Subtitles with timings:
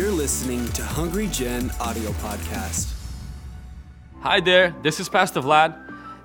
[0.00, 2.90] You're listening to Hungry Gen audio podcast.
[4.22, 5.76] Hi there, this is Pastor Vlad.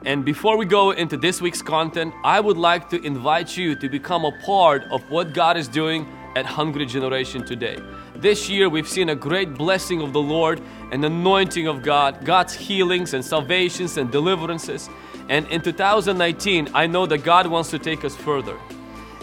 [0.06, 3.90] And before we go into this week's content, I would like to invite you to
[3.90, 6.08] become a part of what God is doing
[6.38, 7.78] at Hungry Generation today.
[8.16, 10.62] This year, we've seen a great blessing of the Lord
[10.94, 14.90] and anointing of God, God's healings and salvations and deliverances.
[15.28, 18.58] And in 2019, I know that God wants to take us further.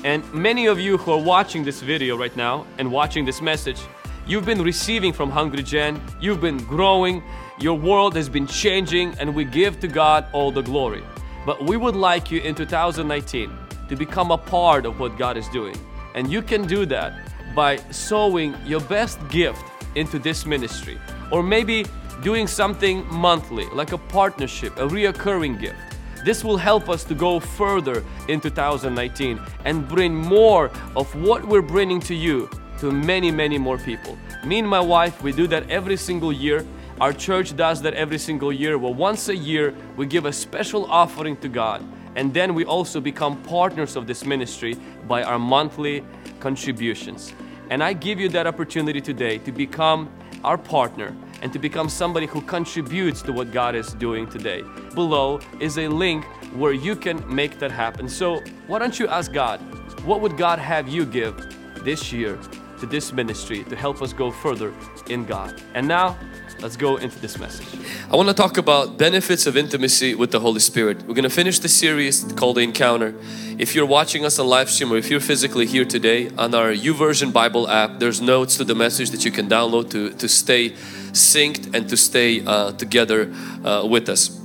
[0.04, 3.80] And many of you who are watching this video right now and watching this message,
[4.26, 7.22] you've been receiving from Hungry Gen, you've been growing,
[7.58, 11.02] your world has been changing, and we give to God all the glory.
[11.44, 13.50] But we would like you in 2019
[13.88, 15.76] to become a part of what God is doing.
[16.14, 19.62] And you can do that by sowing your best gift
[19.94, 20.98] into this ministry,
[21.30, 21.84] or maybe
[22.22, 25.76] doing something monthly, like a partnership, a reoccurring gift.
[26.24, 31.62] This will help us to go further in 2019 and bring more of what we're
[31.62, 32.48] bringing to you
[32.82, 34.18] to many, many more people.
[34.44, 36.66] Me and my wife, we do that every single year.
[37.00, 38.76] Our church does that every single year.
[38.76, 41.80] Well, once a year, we give a special offering to God.
[42.16, 44.74] And then we also become partners of this ministry
[45.06, 46.02] by our monthly
[46.40, 47.32] contributions.
[47.70, 50.10] And I give you that opportunity today to become
[50.42, 54.64] our partner and to become somebody who contributes to what God is doing today.
[54.96, 56.24] Below is a link
[56.56, 58.08] where you can make that happen.
[58.08, 59.60] So, why don't you ask God,
[60.04, 61.36] what would God have you give
[61.84, 62.38] this year
[62.82, 64.74] to this ministry to help us go further
[65.08, 65.62] in God?
[65.74, 66.18] And now,
[66.58, 67.68] let's go into this message.
[68.10, 71.02] I want to talk about benefits of intimacy with the Holy Spirit.
[71.02, 73.14] We're going to finish the series called The Encounter.
[73.56, 76.72] If you're watching us on live stream or if you're physically here today on our
[76.72, 80.70] YouVersion Bible app, there's notes to the message that you can download to, to stay
[81.12, 83.32] synced and to stay uh, together
[83.64, 84.40] uh, with us.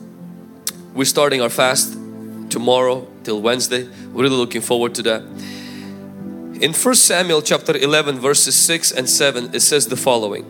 [0.94, 1.94] We're starting our fast
[2.52, 3.90] tomorrow till Wednesday.
[4.14, 5.24] We're really looking forward to that.
[6.60, 10.44] In 1 Samuel chapter 11 verses 6 and 7 it says the following.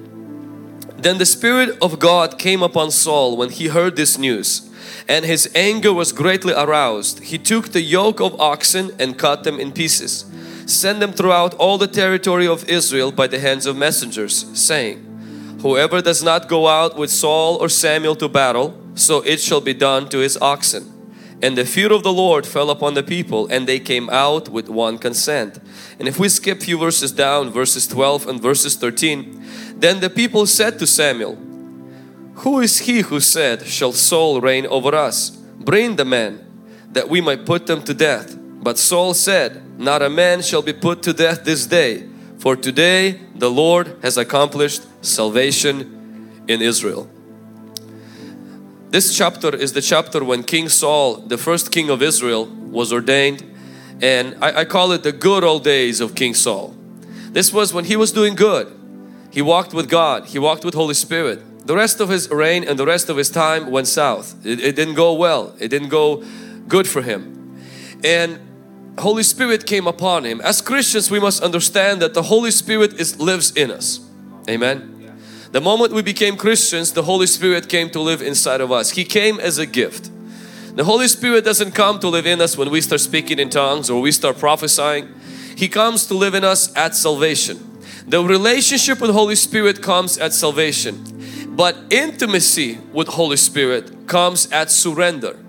[0.98, 4.70] Then the Spirit of God came upon Saul when he heard this news
[5.10, 7.24] and his anger was greatly aroused.
[7.26, 10.24] He took the yoke of oxen and cut them in pieces,
[10.66, 15.04] sent them throughout all the territory of Israel by the hands of messengers, saying,
[15.62, 19.74] Whoever does not go out with Saul or Samuel to battle, so it shall be
[19.74, 20.97] done to his oxen.
[21.42, 24.70] And the fear of the Lord fell upon the people and they came out with
[24.70, 25.60] one consent.
[26.00, 29.44] And if we skip a few verses down, verses 12 and verses 13,
[29.76, 31.36] then the people said to Samuel,
[32.36, 35.30] Who is he who said, Shall Saul reign over us?
[35.30, 36.44] Bring the men,
[36.92, 38.36] that we might put them to death.
[38.40, 42.08] But Saul said, Not a man shall be put to death this day,
[42.40, 47.08] for today the Lord has accomplished salvation in Israel.
[48.90, 53.44] This chapter is the chapter when King Saul, the first king of Israel, was ordained
[54.02, 56.76] and I, I, call it the good old days of King Saul.
[57.32, 58.72] This was when he was doing good.
[59.32, 61.68] He walked with God, he walked with Holy Spirit.
[61.68, 64.36] The rest of his reign and the rest of his time went south.
[64.46, 66.24] It, it didn't go well, it didn't go
[66.68, 67.60] good for him.
[68.04, 68.40] And
[69.00, 70.40] Holy Spirit came upon him.
[70.42, 74.00] As Christians, we must understand that the Holy Spirit is, lives in us.
[74.50, 74.97] Amen.
[75.58, 78.92] The moment we became Christians, the Holy Spirit came to live inside of us.
[78.92, 80.12] He came as a gift.
[80.76, 83.90] The Holy Spirit doesn't come to live in us when we start speaking in tongues
[83.90, 85.12] or we start prophesying.
[85.56, 87.80] He comes to live in us at salvation.
[88.08, 91.04] The relationship with Holy Spirit comes at salvation.
[91.56, 95.40] But intimacy with Holy Spirit comes at surrender.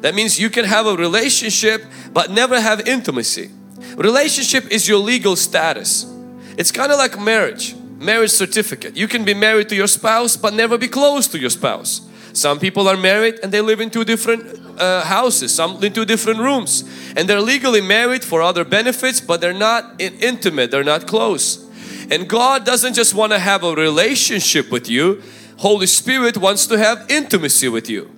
[0.00, 1.84] That means you can have a relationship
[2.14, 3.50] but never have intimacy.
[3.94, 6.10] Relationship is your legal status.
[6.56, 8.96] It's kind of like marriage marriage certificate.
[8.96, 12.00] You can be married to your spouse but never be close to your spouse.
[12.32, 16.04] Some people are married and they live in two different uh, houses, some in two
[16.04, 16.84] different rooms.
[17.16, 21.66] And they're legally married for other benefits but they're not in intimate, they're not close.
[22.10, 25.22] And God doesn't just want to have a relationship with you.
[25.58, 28.10] Holy Spirit wants to have intimacy with you.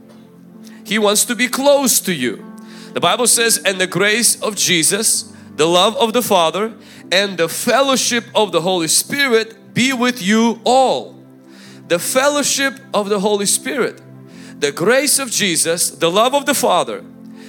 [0.85, 2.45] He wants to be close to you.
[2.93, 6.75] The Bible says, and the grace of Jesus, the love of the Father,
[7.13, 11.21] and the fellowship of the Holy Spirit be with you all.
[11.89, 14.01] The fellowship of the Holy Spirit,
[14.59, 17.05] the grace of Jesus, the love of the Father,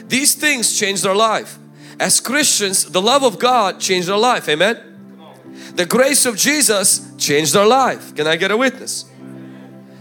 [0.07, 1.57] these things changed our life.
[2.00, 4.50] As Christians, the love of God changed our life.
[4.50, 4.77] Amen.
[5.75, 8.15] The grace of Jesus changed our life.
[8.15, 9.06] Can I get a witness?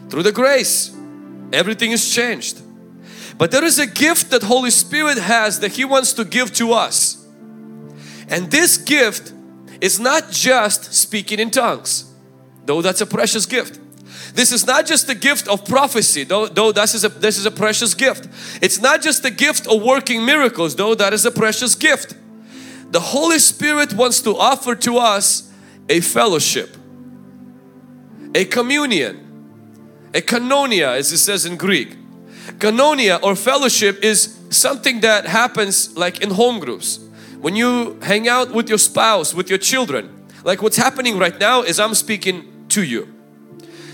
[0.08, 0.96] Through the grace,
[1.52, 2.60] everything is changed.
[3.36, 6.72] But there is a gift that Holy Spirit has that He wants to give to
[6.72, 7.26] us.
[8.28, 9.32] And this gift
[9.80, 12.09] is not just speaking in tongues
[12.66, 13.80] though that's a precious gift.
[14.34, 17.46] This is not just the gift of prophecy, though, though that is a, this is
[17.46, 18.28] a precious gift.
[18.62, 22.14] It's not just the gift of working miracles, though that is a precious gift.
[22.90, 25.52] The Holy Spirit wants to offer to us
[25.88, 26.76] a fellowship.
[28.34, 29.18] a communion,
[30.14, 31.96] a koinonia as it says in Greek.
[32.58, 37.00] Koinonia or fellowship is something that happens like in home groups.
[37.40, 41.62] When you hang out with your spouse, with your children, like what's happening right now
[41.62, 43.12] is I'm speaking to you.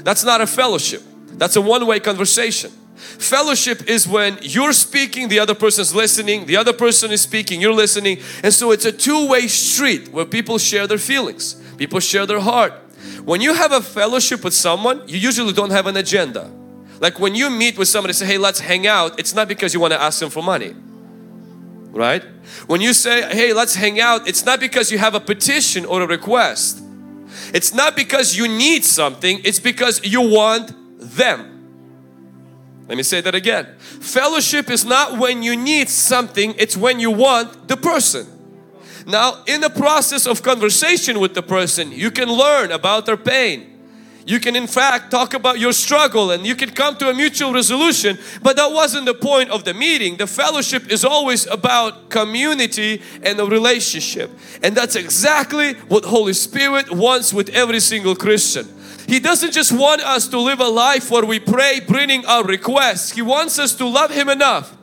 [0.02, 1.02] That's not a fellowship.
[1.32, 2.70] That's a one-way conversation.
[2.96, 7.74] Fellowship is when you're speaking, the other person's listening, the other person is speaking, you're
[7.74, 8.18] listening.
[8.42, 12.72] And so it's a two-way street where people share their feelings, people share their heart.
[13.24, 16.50] When you have a fellowship with someone, you usually don't have an agenda.
[17.00, 19.80] Like when you meet with somebody say, hey, let's hang out, it's not because you
[19.80, 20.74] want to ask them for money.
[21.90, 22.22] Right?
[22.66, 26.02] When you say, hey, let's hang out, it's not because you have a petition or
[26.02, 26.82] a request.
[27.52, 31.52] It's not because you need something, it's because you want them.
[32.88, 33.66] Let me say that again.
[33.78, 38.26] Fellowship is not when you need something, it's when you want the person.
[39.06, 43.75] Now, in the process of conversation with the person, you can learn about their pain.
[44.26, 47.52] You can in fact talk about your struggle and you can come to a mutual
[47.52, 50.16] resolution but that wasn't the point of the meeting.
[50.16, 54.32] The fellowship is always about community and a relationship
[54.64, 58.66] and that's exactly what Holy Spirit wants with every single Christian.
[59.06, 63.12] He doesn't just want us to live a life where we pray bringing our requests.
[63.12, 64.76] He wants us to love Him enough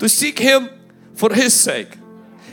[0.00, 0.68] to seek Him
[1.14, 2.01] for His sake.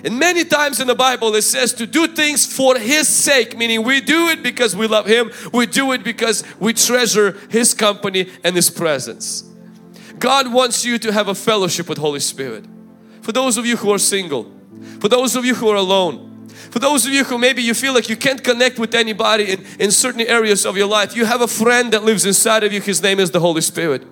[0.04, 3.84] And many times in the Bible it says to do things for His sake, meaning
[3.84, 8.30] we do it because we love Him, we do it because we treasure His company
[8.44, 9.44] and His presence.
[10.18, 12.66] God wants you to have a fellowship with Holy Spirit.
[13.22, 14.51] For those of you who are single,
[15.00, 17.94] for those of you who are alone, for those of you who maybe you feel
[17.94, 21.42] like you can't connect with anybody in, in certain areas of your life, you have
[21.42, 24.04] a friend that lives inside of you, His name is the Holy Spirit.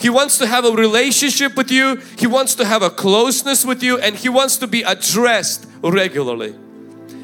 [0.00, 1.96] He wants to have a relationship with you.
[2.18, 6.54] He wants to have a closeness with you and He wants to be addressed regularly.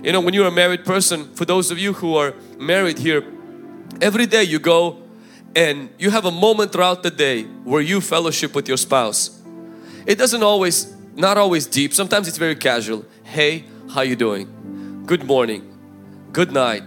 [0.03, 3.25] You know, when you're a married person, for those of you who are married here,
[4.01, 5.03] every day you go
[5.57, 9.41] and you have a moment throughout the day where you fellowship with your spouse.
[10.07, 13.05] It doesn't always, not always deep, sometimes it's very casual.
[13.25, 15.05] Hey, how you doing?
[15.07, 15.77] Good morning,
[16.33, 16.85] good night,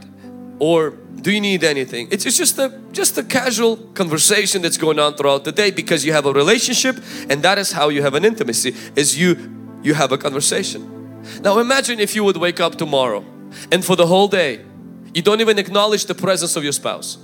[0.59, 0.91] or
[1.21, 2.07] do you need anything?
[2.12, 6.03] It's, it's just a just a casual conversation that's going on throughout the day because
[6.03, 6.97] you have a relationship
[7.29, 9.38] and that is how you have an intimacy is you
[9.83, 11.21] you have a conversation.
[11.41, 13.23] Now imagine if you would wake up tomorrow
[13.71, 14.65] and for the whole day
[15.13, 17.18] you don't even acknowledge the presence of your spouse.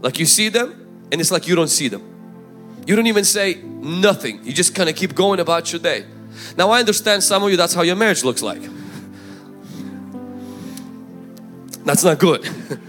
[0.00, 2.02] Like you see them and it's like you don't see them.
[2.86, 4.44] You don't even say nothing.
[4.44, 6.04] You just kind of keep going about your day.
[6.56, 8.62] Now I understand some of you that's how your marriage looks like.
[11.84, 12.48] That's not good.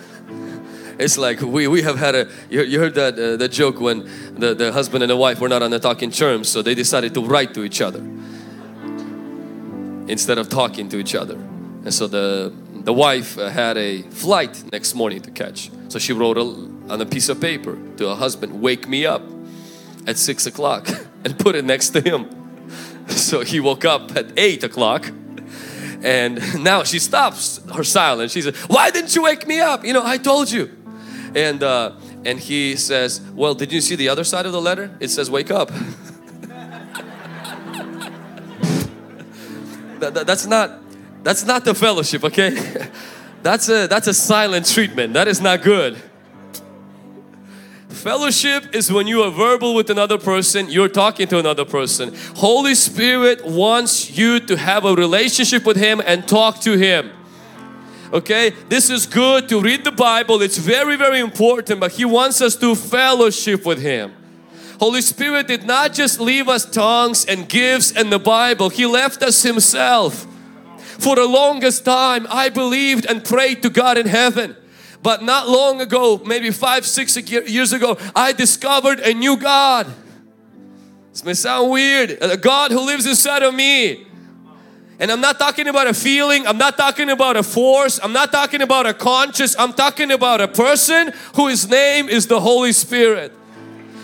[0.97, 4.09] it's like we, we have had a you, you heard that uh, that joke when
[4.36, 7.13] the, the husband and the wife were not on the talking terms so they decided
[7.13, 8.00] to write to each other
[10.07, 14.63] instead of talking to each other and so the the wife uh, had a flight
[14.71, 16.42] next morning to catch so she wrote a,
[16.92, 19.24] on a piece of paper to her husband wake me up
[20.07, 20.88] at six o'clock
[21.25, 22.30] and put it next to him
[23.07, 25.12] so he woke up at eight o'clock
[26.06, 28.31] and now she stops her silence.
[28.31, 29.83] She says, why didn't you wake me up?
[29.83, 30.69] You know, I told you.
[31.35, 31.91] And, uh,
[32.23, 34.95] and he says, well, did you see the other side of the letter?
[35.01, 35.67] It says, wake up.
[39.99, 40.79] that, that, that's not,
[41.23, 42.89] that's not the fellowship, okay?
[43.43, 45.13] that's a, that's a silent treatment.
[45.13, 46.01] That is not good.
[47.89, 52.13] Fellowship is when you are verbal with another person, you're talking to another person.
[52.35, 57.11] Holy Spirit wants you to have a relationship with Him and talk to Him.
[58.14, 62.42] Okay, this is good to read the Bible, it's very, very important, but He wants
[62.42, 64.14] us to fellowship with Him.
[64.80, 69.24] Holy Spirit did not just leave us tongues and gifts and the Bible, He left
[69.24, 70.28] us Himself.
[71.00, 74.56] For the longest time, I believed and prayed to God in heaven.
[75.02, 79.88] But not long ago, maybe five, six years ago, I discovered a new God.
[81.12, 82.18] This may sound weird.
[82.21, 84.07] A God who lives inside of me.
[84.97, 88.31] And I'm not talking about a feeling, I'm not talking about a force, I'm not
[88.31, 93.33] talking about a conscious, I'm talking about a person whose name is the Holy Spirit.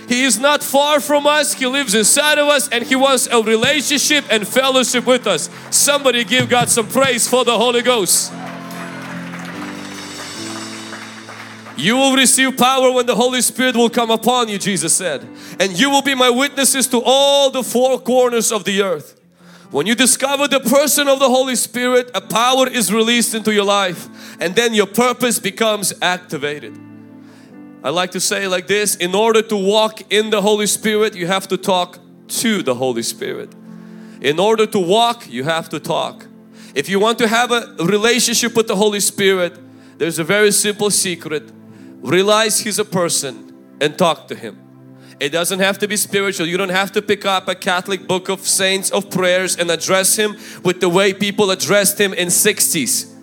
[0.09, 3.41] He is not far from us, He lives inside of us and He wants a
[3.41, 5.49] relationship and fellowship with us.
[5.69, 8.33] Somebody give God some praise for the Holy Ghost.
[11.77, 15.25] You will receive power when the Holy Spirit will come upon you, Jesus said.
[15.57, 19.20] And you will be my witnesses to all the four corners of the earth.
[19.71, 23.63] When you discover the person of the Holy Spirit, a power is released into your
[23.63, 24.09] life
[24.41, 26.77] and then your purpose becomes activated.
[27.83, 31.25] I like to say like this, in order to walk in the Holy Spirit, you
[31.27, 33.53] have to talk to the Holy Spirit.
[34.19, 36.27] In order to walk, you have to talk.
[36.75, 39.57] If you want to have a relationship with the Holy Spirit,
[39.97, 41.49] there's a very simple secret
[42.01, 44.70] realize He's a person and talk to Him.
[45.21, 46.47] It doesn't have to be spiritual.
[46.47, 50.15] You don't have to pick up a Catholic book of saints of prayers and address
[50.15, 53.13] Him with the way people addressed Him in 60s.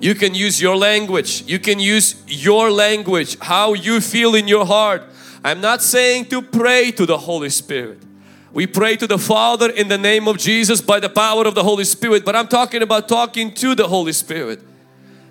[0.00, 1.42] You can use your language.
[1.48, 5.02] You can use your language, how you feel in your heart.
[5.42, 8.04] I'm not saying to pray to the Holy Spirit.
[8.52, 11.64] We pray to the Father in the name of Jesus by the power of the
[11.64, 12.24] Holy Spirit.
[12.24, 14.62] But I'm talking about talking to the Holy Spirit.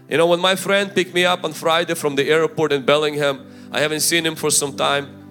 [0.10, 3.50] You know, when my friend picked me up on Friday from the airport in Bellingham,
[3.72, 5.26] I haven't seen him for some time.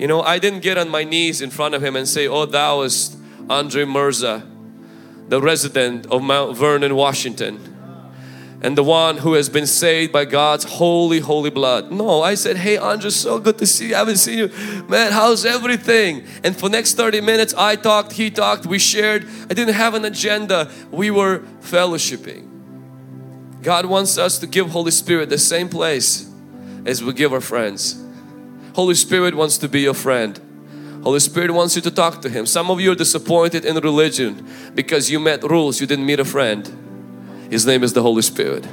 [0.00, 2.46] You know, I didn't get on my knees in front of him and say, Oh,
[2.46, 3.16] thou is
[3.48, 4.46] Andre Mirza,
[5.28, 7.70] the resident of Mount Vernon, Washington
[8.62, 11.90] and the one who has been saved by God's holy, holy blood.
[11.90, 13.94] No, I said, hey Andre, so good to see you.
[13.94, 14.48] I haven't seen you.
[14.86, 16.26] Man, how's everything?
[16.44, 19.26] And for next 30 minutes, I talked, he talked, we shared.
[19.48, 20.70] I didn't have an agenda.
[20.90, 22.48] We were fellowshipping.
[23.62, 26.30] God wants us to give Holy Spirit the same place
[26.84, 27.99] as we give our friends.
[28.80, 30.40] Holy Spirit wants to be your friend.
[31.02, 32.46] Holy Spirit wants you to talk to Him.
[32.46, 36.24] Some of you are disappointed in religion because you met rules, you didn't meet a
[36.24, 36.64] friend.
[37.50, 38.66] His name is the Holy Spirit.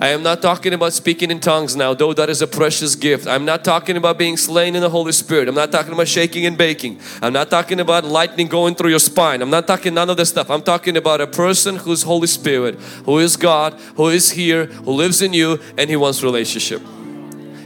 [0.00, 3.28] I am not talking about speaking in tongues now, though that is a precious gift.
[3.28, 5.46] I'm not talking about being slain in the Holy Spirit.
[5.46, 6.98] I'm not talking about shaking and baking.
[7.22, 9.40] I'm not talking about lightning going through your spine.
[9.40, 10.50] I'm not talking none of this stuff.
[10.50, 12.74] I'm talking about a person who's Holy Spirit,
[13.04, 16.82] who is God, who is here, who lives in you, and He wants relationship.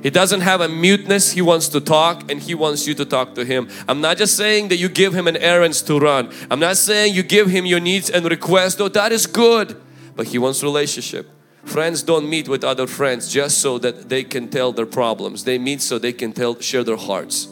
[0.06, 1.32] He doesn't have a muteness.
[1.32, 3.68] He wants to talk and He wants you to talk to Him.
[3.88, 6.32] I'm not just saying that you give Him an errands to run.
[6.48, 9.82] I'm not saying you give Him your needs and requests, though that is good
[10.14, 11.28] but He wants relationship.
[11.64, 15.42] Friends don't meet with other friends just so that they can tell their problems.
[15.42, 17.48] They meet so they can tell, share their hearts.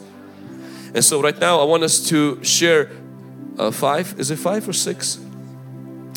[0.93, 2.89] And so right now I want us to share
[3.57, 5.19] uh, five, is it five or six?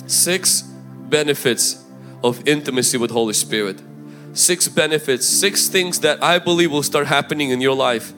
[0.06, 1.84] Six benefits
[2.22, 3.82] of intimacy with Holy Spirit.
[4.38, 8.12] Six benefits, six things that I believe will start happening in your life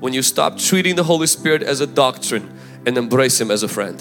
[0.00, 2.52] when you stop treating the Holy Spirit as a doctrine
[2.84, 3.98] and embrace Him as a friend.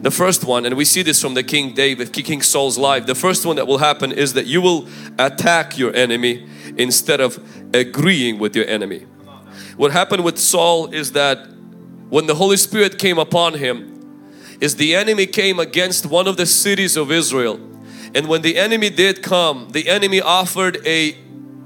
[0.00, 3.04] The first one, and we see this from the King David, King Saul's life.
[3.04, 6.48] The first one that will happen is that you will attack your enemy
[6.78, 7.38] instead of
[7.74, 9.00] agreeing with your enemy.
[9.76, 11.46] What happened with Saul is that
[12.08, 13.92] when the Holy Spirit came upon him,
[14.62, 17.60] is the enemy came against one of the cities of Israel.
[18.14, 21.16] And when the enemy did come, the enemy offered a,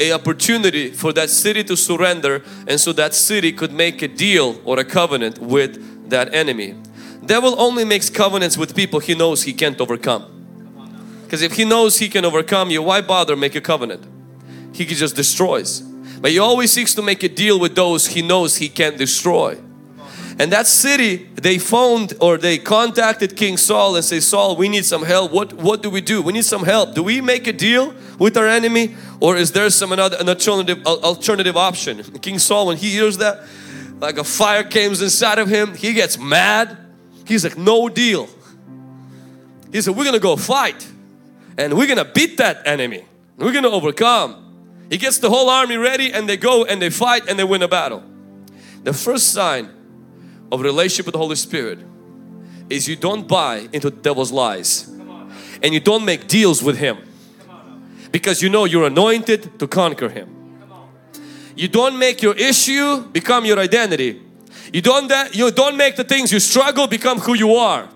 [0.01, 4.61] a opportunity for that city to surrender and so that city could make a deal
[4.65, 6.75] or a covenant with that enemy.
[7.25, 10.37] Devil only makes covenants with people he knows he can't overcome.
[11.25, 14.05] Because if he knows he can overcome you, why bother make a covenant?
[14.73, 15.81] He just destroys.
[16.21, 19.59] But he always seeks to make a deal with those he knows he can't destroy.
[20.41, 24.87] And that city, they phoned or they contacted King Saul and say, Saul, we need
[24.87, 25.33] some help.
[25.33, 26.23] What, what do we do?
[26.23, 26.95] We need some help.
[26.95, 28.95] Do we make a deal with our enemy?
[29.21, 32.03] Or is there some another an alternative, alternative option?
[32.23, 33.45] King Saul, when he hears that,
[34.01, 36.79] like a fire comes inside of him, he gets mad.
[37.27, 38.27] He's like, no deal.
[39.71, 40.89] He said, we're gonna go fight
[41.59, 43.05] and we're gonna beat that enemy.
[43.37, 44.87] We're gonna overcome.
[44.89, 47.61] He gets the whole army ready and they go and they fight and they win
[47.61, 48.03] a battle.
[48.85, 49.77] The first sign
[50.51, 51.79] of relationship with the Holy Spirit
[52.69, 54.89] is you don't buy into the devil's lies
[55.63, 56.99] and you don't make deals with him
[58.13, 60.29] because you know you're anointed to conquer him.
[61.57, 64.23] You don't make your issue become your identity
[64.73, 67.89] you don't, you don't make the things you struggle become who you are.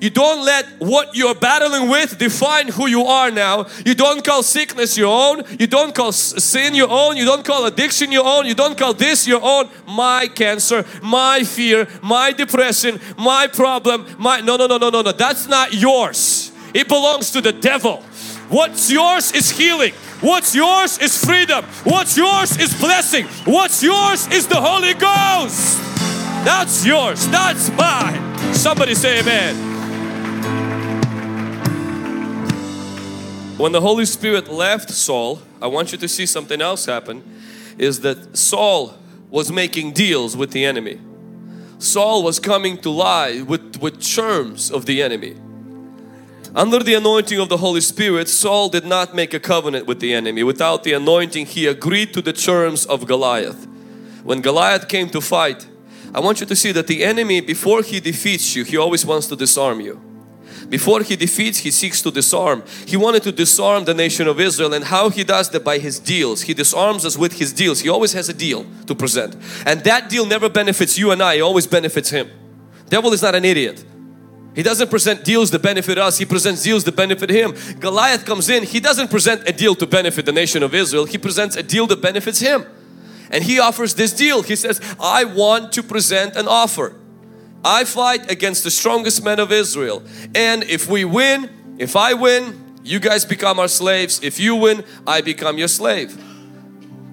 [0.00, 3.66] You don't let what you're battling with define who you are now.
[3.84, 5.44] You don't call sickness your own.
[5.58, 7.16] You don't call sin your own.
[7.16, 8.46] You don't call addiction your own.
[8.46, 9.68] You don't call this your own.
[9.86, 14.40] My cancer, my fear, my depression, my problem, my...
[14.40, 15.12] No, no, no, no, no, no.
[15.12, 16.52] That's not yours.
[16.74, 18.02] It belongs to the devil.
[18.48, 19.92] What's yours is healing.
[20.20, 21.64] What's yours is freedom.
[21.84, 23.26] What's yours is blessing.
[23.44, 25.78] What's yours is the Holy Ghost.
[26.44, 27.28] That's yours.
[27.28, 28.54] That's mine.
[28.54, 29.77] Somebody say amen.
[33.58, 37.24] When the Holy Spirit left Saul, I want you to see something else happen
[37.76, 38.96] is that Saul
[39.30, 41.00] was making deals with the enemy.
[41.80, 45.34] Saul was coming to lie with, with terms of the enemy.
[46.54, 50.14] Under the anointing of the Holy Spirit, Saul did not make a covenant with the
[50.14, 50.44] enemy.
[50.44, 53.66] Without the anointing, he agreed to the terms of Goliath.
[54.22, 55.66] When Goliath came to fight,
[56.14, 59.26] I want you to see that the enemy before he defeats you, he always wants
[59.26, 60.07] to disarm you.
[60.68, 62.62] Before he defeats, he seeks to disarm.
[62.86, 65.98] He wanted to disarm the nation of Israel and how he does that by his
[65.98, 66.42] deals.
[66.42, 67.80] He disarms us with his deals.
[67.80, 69.34] He always has a deal to present.
[69.64, 72.30] And that deal never benefits you and I, it always benefits him.
[72.88, 73.82] Devil is not an idiot.
[74.54, 77.54] He doesn't present deals to benefit us, he presents deals to benefit him.
[77.78, 81.16] Goliath comes in, he doesn't present a deal to benefit the nation of Israel, he
[81.16, 82.66] presents a deal that benefits him.
[83.30, 84.42] And he offers this deal.
[84.42, 86.94] He says, I want to present an offer.
[87.64, 90.02] I fight against the strongest men of Israel.
[90.34, 94.20] And if we win, if I win, you guys become our slaves.
[94.22, 96.16] If you win, I become your slave.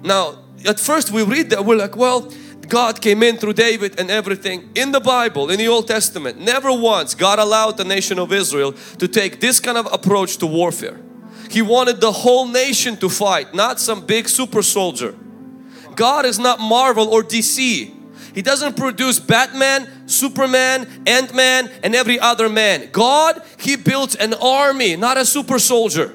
[0.02, 2.32] Now, at first we read that, we're like, well,
[2.68, 4.70] God came in through David and everything.
[4.74, 8.72] In the Bible, in the Old Testament, never once God allowed the nation of Israel
[8.98, 10.98] to take this kind of approach to warfare.
[11.50, 15.14] He wanted the whole nation to fight, not some big super soldier.
[15.94, 17.92] God is not Marvel or DC.
[18.34, 22.88] He doesn't produce Batman, Superman, Ant-Man and every other man.
[22.92, 26.14] God, He built an army, not a super soldier.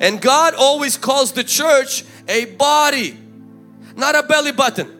[0.00, 3.16] And God always calls the church a body,
[3.96, 4.96] not a belly button.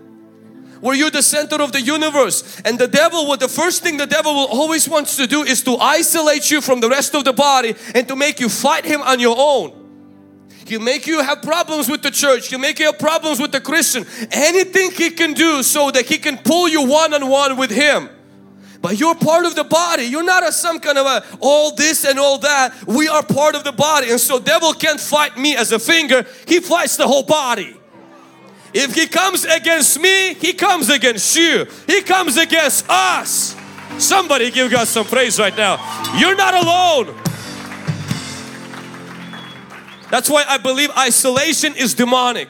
[0.81, 4.07] Were you the center of the universe and the devil, what the first thing the
[4.07, 7.33] devil will always wants to do is to isolate you from the rest of the
[7.33, 9.90] body and to make you fight him on your own.
[10.71, 12.47] He'll make you have problems with the church.
[12.47, 14.07] He'll make you have problems with the Christian.
[14.31, 18.09] Anything he can do so that he can pull you one on one with him.
[18.81, 20.05] But you're part of the body.
[20.05, 22.87] You're not a some kind of a all this and all that.
[22.87, 24.13] We are part of the body.
[24.13, 26.25] And so devil can't fight me as a finger.
[26.47, 27.77] He fights the whole body.
[28.73, 31.67] If he comes against me, he comes against you.
[31.89, 33.57] He comes against us.
[33.99, 35.79] Somebody give God some praise right now.
[36.17, 37.30] You're not alone.
[40.11, 42.49] That's why I believe isolation is demonic.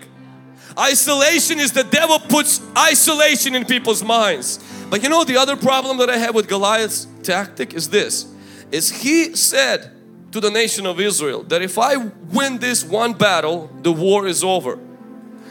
[0.79, 4.59] Isolation is the devil puts isolation in people's minds.
[4.89, 8.27] But you know the other problem that I have with Goliath's tactic is this.
[8.71, 9.93] Is he said
[10.33, 14.43] to the nation of Israel that if I win this one battle, the war is
[14.43, 14.79] over.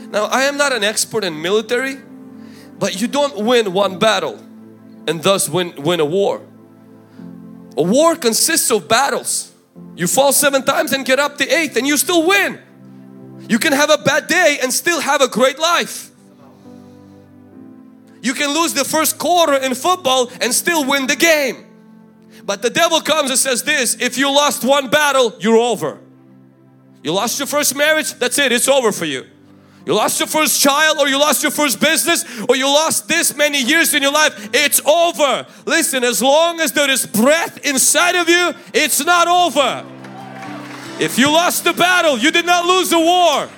[0.10, 1.98] Now I am not an expert in military,
[2.80, 4.40] but you don't win one battle
[5.08, 6.42] and thus win, win a war.
[7.78, 9.54] A war consists of battles.
[9.96, 12.60] You fall seven times and get up the eighth and you still win.
[13.48, 16.12] You can have a bad day and still have a great life.
[18.22, 21.66] You can lose the first quarter in football and still win the game.
[22.46, 26.00] But the devil comes and says this, if you lost one battle, you're over.
[27.04, 29.26] You lost your first marriage, that's it, it's over for you.
[29.86, 33.36] You lost your first child or you lost your first business or you lost this
[33.36, 35.48] many years in your life, it's over.
[35.66, 39.86] Listen, as long as there is breath inside of you, it's not over.
[41.00, 43.50] If you lost the battle, you did not lose the war.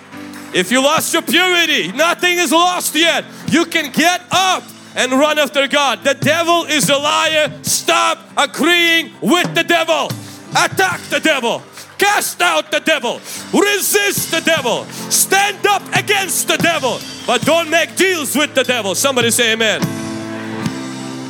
[0.53, 3.25] If you lost your purity, nothing is lost yet.
[3.47, 4.63] You can get up
[4.95, 6.03] and run after God.
[6.03, 7.51] The devil is a liar.
[7.63, 10.07] Stop agreeing with the devil.
[10.51, 11.63] Attack the devil.
[12.02, 13.22] Cast out the devil.
[13.54, 14.86] Resist the devil.
[15.12, 16.98] Stand up against the devil.
[17.28, 18.96] But don't make deals with the devil.
[18.96, 19.82] Somebody say amen.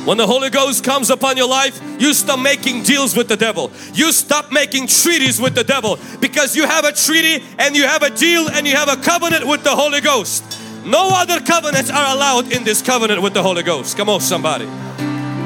[0.06, 3.70] When the Holy Ghost comes upon your life, you stop making deals with the devil.
[3.92, 8.02] You stop making treaties with the devil because you have a treaty and you have
[8.02, 10.42] a deal and you have a covenant with the Holy Ghost.
[10.86, 13.94] No other covenants are allowed in this covenant with the Holy Ghost.
[13.98, 14.66] Come on, somebody.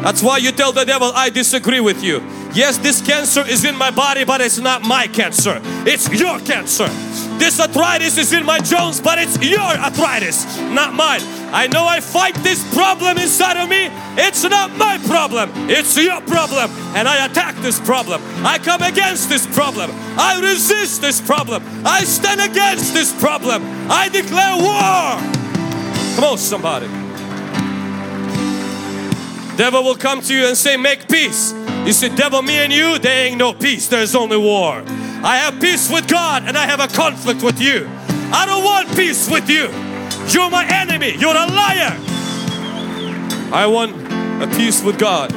[0.07, 2.23] That's why you tell the devil, I disagree with you.
[2.55, 5.61] Yes, this cancer is in my body, but it's not my cancer.
[5.85, 6.87] It's your cancer.
[7.41, 11.23] This arthritis is in my joints, but it's your arthritis, not mine.
[11.53, 13.89] I know I fight this problem inside of me.
[14.17, 15.51] It's not my problem.
[15.69, 16.71] It's your problem.
[16.95, 18.23] And I attack this problem.
[18.47, 19.91] I come against this problem.
[20.17, 21.65] I resist this problem.
[21.85, 23.61] I stand against this problem.
[23.91, 26.15] I declare war.
[26.15, 27.06] Come on, somebody.
[29.57, 31.53] Devil will come to you and say, make peace.
[31.85, 33.89] You say, devil, me and you, there ain't no peace.
[33.89, 34.83] There's only war.
[35.23, 37.89] I have peace with God and I have a conflict with you.
[38.33, 39.71] I don't want peace with you.
[40.29, 41.17] You're my enemy.
[41.17, 41.97] You're a liar.
[43.53, 43.95] I want
[44.43, 45.33] a peace with God,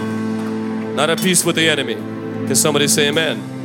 [0.96, 1.94] not a peace with the enemy.
[1.94, 3.59] Can somebody say amen?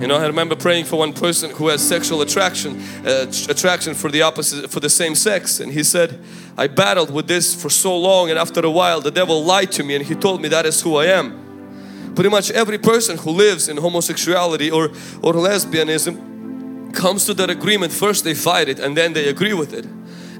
[0.00, 4.08] You know, I remember praying for one person who has sexual attraction, uh, attraction for
[4.08, 6.20] the opposite, for the same sex, and he said,
[6.56, 9.82] "I battled with this for so long, and after a while, the devil lied to
[9.82, 13.30] me, and he told me that is who I am." Pretty much every person who
[13.32, 17.92] lives in homosexuality or or lesbianism comes to that agreement.
[17.92, 19.84] First, they fight it, and then they agree with it.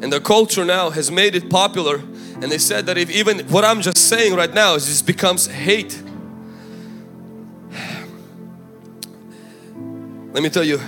[0.01, 2.01] And the culture now has made it popular,
[2.41, 5.49] and they said that if even what I'm just saying right now is just becomes
[5.49, 6.01] hate
[10.33, 10.81] Let me tell you,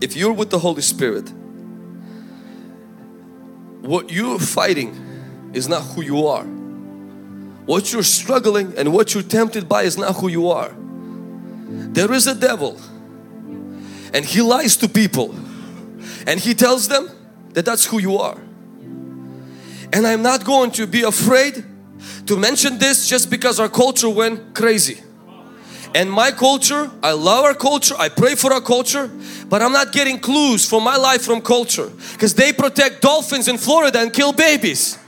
[0.00, 1.28] if you're with the Holy Spirit,
[3.80, 6.44] what you're fighting is not who you are.
[6.44, 10.74] What you're struggling and what you're tempted by is not who you are.
[11.92, 12.80] There is a devil
[14.12, 15.34] and he lies to people
[16.26, 17.10] and he tells them
[17.54, 18.38] that that's who you are.
[19.92, 21.64] And I'm not going to be afraid
[22.26, 25.02] to mention this just because our culture went crazy.
[25.94, 29.10] And my culture, I love our culture, I pray for our culture,
[29.48, 33.58] but I'm not getting clues for my life from culture because they protect dolphins in
[33.58, 34.98] Florida and kill babies.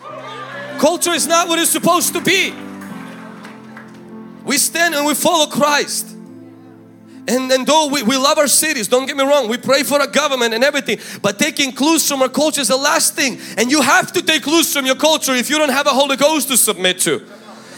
[0.79, 2.53] Culture is not what it's supposed to be.
[4.45, 6.09] We stand and we follow Christ.
[7.29, 10.01] And, and though we, we love our cities, don't get me wrong, we pray for
[10.01, 13.39] our government and everything, but taking clues from our culture is the last thing.
[13.57, 16.17] And you have to take clues from your culture if you don't have a Holy
[16.17, 17.25] Ghost to submit to.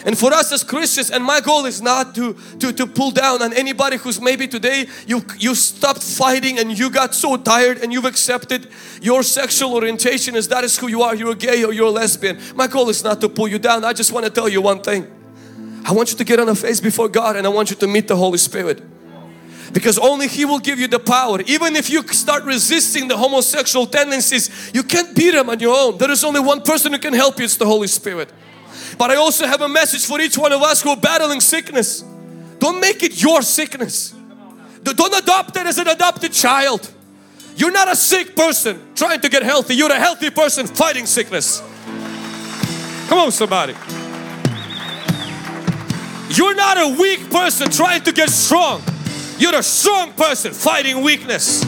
[0.04, 3.40] And for us as Christians, and my goal is not to, to, to pull down
[3.40, 7.90] on anybody who's maybe today you, you stopped fighting and you got so tired and
[7.90, 8.68] you've accepted
[9.00, 12.38] your sexual orientation as that is who you are, you're gay or you're lesbian.
[12.54, 13.82] My goal is not to pull you down.
[13.82, 15.10] I just want to tell you one thing.
[15.86, 17.86] I want you to get on a face before God and I want you to
[17.86, 18.82] meet the Holy Spirit
[19.72, 21.40] because only He will give you the power.
[21.46, 25.96] Even if you start resisting the homosexual tendencies, you can't beat them on your own.
[25.96, 28.30] There is only one person who can help you, it's the Holy Spirit.
[28.98, 32.04] But I also have a message for each one of us who are battling sickness.
[32.58, 34.14] Don't make it your sickness.
[34.82, 36.90] Don't adopt it as an adopted child.
[37.56, 39.74] You're not a sick person trying to get healthy.
[39.74, 41.60] You're a healthy person fighting sickness.
[43.08, 43.74] Come on somebody.
[46.30, 48.82] You're not a weak person trying to get strong.
[49.38, 51.64] You're a strong person fighting weakness.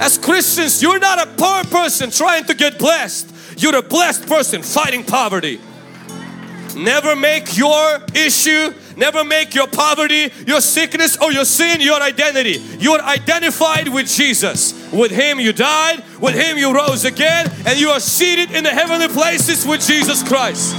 [0.00, 3.28] As Christians, you're not a poor person trying to get blessed.
[3.60, 5.60] You're a blessed person fighting poverty.
[6.74, 12.62] Never make your issue, never make your poverty, your sickness or your sin your identity.
[12.78, 14.72] You're identified with Jesus.
[14.90, 18.70] With Him you died, with Him you rose again, and you are seated in the
[18.70, 20.74] heavenly places with Jesus Christ.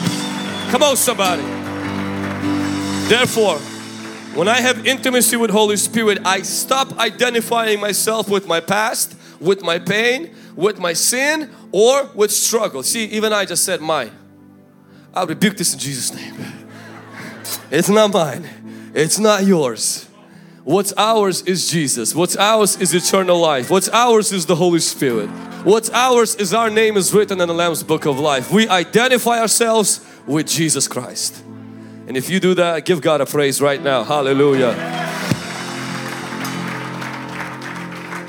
[0.71, 1.43] Come on, somebody.
[3.07, 3.59] Therefore,
[4.33, 9.61] when I have intimacy with Holy Spirit, I stop identifying myself with my past, with
[9.61, 12.83] my pain, with my sin or with struggle.
[12.83, 14.11] See, even I just said mine.
[15.13, 16.35] I rebuke this in Jesus' name.
[17.69, 18.91] It's not mine.
[18.93, 20.07] It's not yours.
[20.63, 22.13] What's ours is Jesus.
[22.13, 23.69] What's ours is eternal life.
[23.69, 25.27] What's ours is the Holy Spirit.
[25.63, 28.51] What's ours is our name is written in the Lamb's Book of Life.
[28.51, 31.43] We identify ourselves with Jesus Christ.
[32.07, 34.03] And if you do that, give God a praise right now.
[34.03, 34.73] Hallelujah.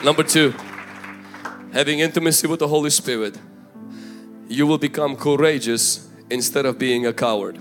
[0.05, 0.55] Number two,
[1.73, 3.39] having intimacy with the Holy Spirit,
[4.49, 7.59] you will become courageous instead of being a coward.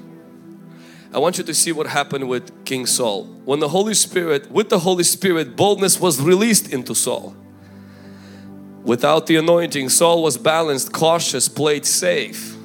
[1.13, 3.25] I want you to see what happened with King Saul.
[3.43, 7.35] When the Holy Spirit, with the Holy Spirit, boldness was released into Saul.
[8.83, 12.55] Without the anointing, Saul was balanced, cautious, played safe.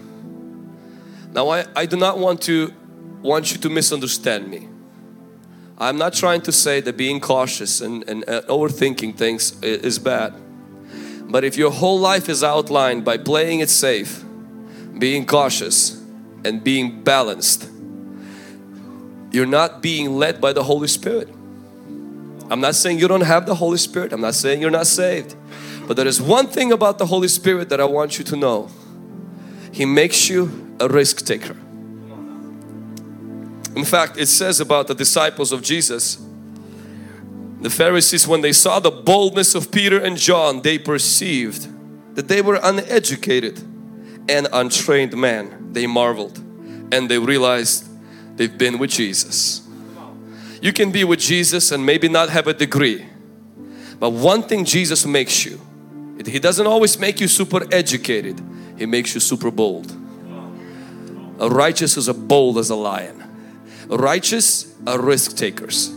[1.33, 2.73] Now I, I do not want to
[3.21, 4.69] want you to misunderstand me.
[5.79, 10.33] I'm not trying to say that being cautious and, and uh, overthinking things is bad.
[11.29, 14.25] But if your whole life is outlined by playing it safe,
[14.99, 16.03] being cautious
[16.45, 17.69] and being balanced,
[19.33, 21.29] you're not being led by the Holy Spirit.
[22.49, 24.13] I'm not saying you don't have the Holy Spirit.
[24.13, 25.35] I'm not saying you're not saved.
[25.87, 28.71] But there is one thing about the Holy Spirit that I want you to know.
[29.73, 31.57] He makes you a risk taker.
[33.75, 36.19] In fact, it says about the disciples of Jesus,
[37.61, 41.69] the Pharisees, when they saw the boldness of Peter and John, they perceived
[42.15, 43.59] that they were uneducated
[44.29, 45.73] and untrained men.
[45.73, 46.39] They marveled
[46.93, 47.87] and they realized
[48.37, 49.67] they've been with Jesus.
[50.61, 53.07] You can be with Jesus and maybe not have a degree,
[53.99, 55.61] but one thing Jesus makes you,
[56.25, 58.41] He doesn't always make you super educated,
[58.79, 59.95] He makes you super bold.
[61.39, 63.23] A righteous is as bold as a lion.
[63.89, 65.95] Righteous are risk takers.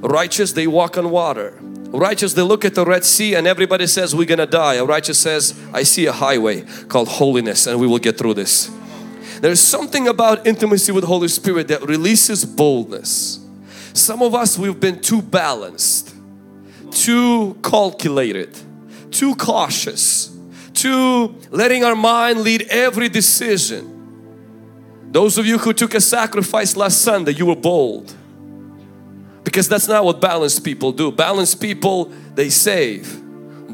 [0.00, 1.58] Righteous, they walk on water.
[1.60, 4.74] Righteous, they look at the Red Sea and everybody says we're gonna die.
[4.74, 8.70] A righteous says, I see a highway called holiness and we will get through this.
[9.40, 13.40] There's something about intimacy with Holy Spirit that releases boldness.
[13.94, 16.14] Some of us, we've been too balanced,
[16.90, 18.56] too calculated,
[19.10, 20.36] too cautious,
[20.74, 23.94] too letting our mind lead every decision.
[25.10, 28.14] Those of you who took a sacrifice last Sunday, you were bold.
[29.48, 31.10] Because that's not what balanced people do.
[31.10, 33.18] Balanced people, they save.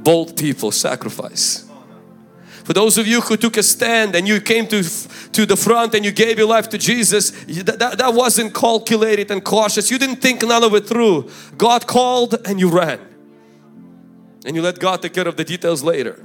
[0.04, 1.68] Bold people sacrifice.
[2.62, 4.84] For those of you who took a stand and you came to,
[5.32, 7.32] to the front and you gave your life to Jesus,
[7.64, 9.90] that, that, that wasn't calculated and cautious.
[9.90, 11.28] You didn't think none of it through.
[11.58, 13.00] God called and you ran.
[14.46, 16.24] And you let God take care of the details later.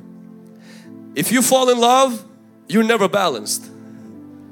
[1.15, 2.23] If you fall in love,
[2.67, 3.71] you're never balanced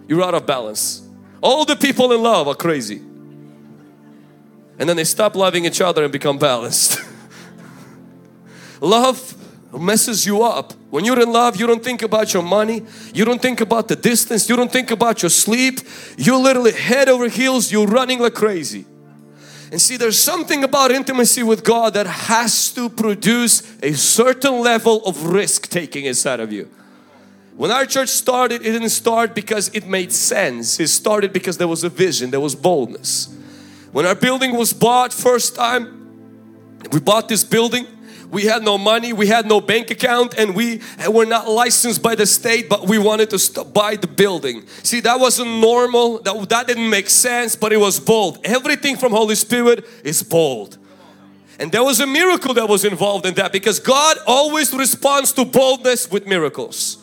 [0.08, 1.08] you're out of balance.
[1.42, 3.02] All the people in love are crazy.
[4.80, 7.02] And then they stop loving each other and become balanced.
[8.82, 9.36] love
[9.74, 10.74] messes you up.
[10.90, 13.96] When you're in love, you don't think about your money, you don't think about the
[13.96, 15.80] distance, you don't think about your sleep.
[16.18, 18.86] You're literally head over heels, you're running like crazy.
[19.70, 25.04] And see, there's something about intimacy with God that has to produce a certain level
[25.06, 26.70] of risk taking inside of you.
[27.58, 30.80] When our church started, it didn't start because it made sense.
[30.80, 33.36] It started because there was a vision, there was boldness.
[33.92, 35.98] When our building was bought first time,
[36.92, 37.88] we bought this building.
[38.30, 42.16] We had no money we had no bank account and we were not licensed by
[42.16, 44.68] the state but we wanted to buy the building.
[44.84, 48.40] See that wasn't normal that, that didn't make sense but it was bold.
[48.44, 50.78] Everything from Holy Spirit is bold.
[51.60, 55.46] And there was a miracle that was involved in that because God always responds to
[55.46, 56.98] boldness with miracles.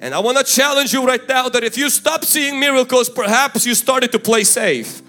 [0.00, 3.64] And I want to challenge you right now that if you stop seeing miracles perhaps
[3.64, 5.02] you started to play safe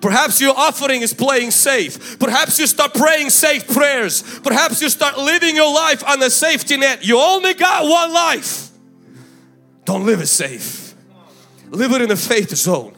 [0.00, 2.18] Perhaps your offering is playing safe.
[2.18, 4.22] Perhaps you start praying safe prayers.
[4.40, 7.04] Perhaps you start living your life on a safety net.
[7.04, 8.70] You only got one life.
[9.84, 10.94] Don't live it safe.
[11.70, 12.94] Live it in a faith zone.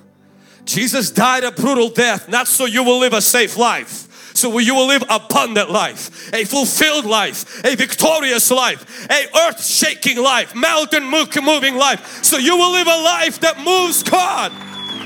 [0.65, 4.09] Jesus died a brutal death not so you will live a safe life
[4.39, 10.17] so you will live abundant life, a fulfilled life, a victorious life, a earth shaking
[10.17, 12.23] life, mountain moving life.
[12.23, 14.53] So you will live a life that moves God.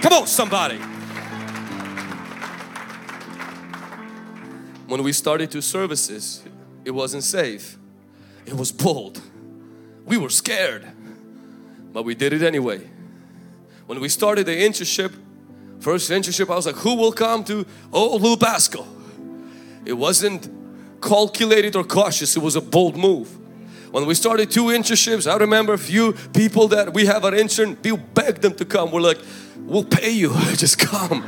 [0.02, 0.78] Come on somebody.
[4.92, 6.42] When we started two services,
[6.84, 7.78] it wasn't safe.
[8.44, 9.22] It was bold.
[10.04, 10.86] We were scared,
[11.94, 12.90] but we did it anyway.
[13.86, 15.14] When we started the internship,
[15.80, 18.84] first internship, I was like, who will come to oh Little Pasco?
[19.86, 20.50] It wasn't
[21.00, 23.30] calculated or cautious, it was a bold move.
[23.92, 27.78] When we started two internships, I remember a few people that we have an intern,
[27.82, 28.90] we begged them to come.
[28.90, 29.20] We're like,
[29.56, 31.24] we'll pay you, just come.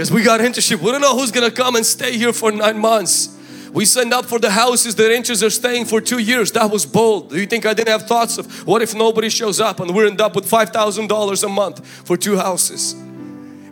[0.00, 0.80] Because we got internship.
[0.80, 3.36] We don't know who's gonna come and stay here for nine months.
[3.70, 6.50] We signed up for the houses the renters are staying for two years.
[6.52, 7.28] That was bold.
[7.28, 10.06] Do you think I didn't have thoughts of what if nobody shows up and we
[10.06, 12.94] end up with $5,000 a month for two houses?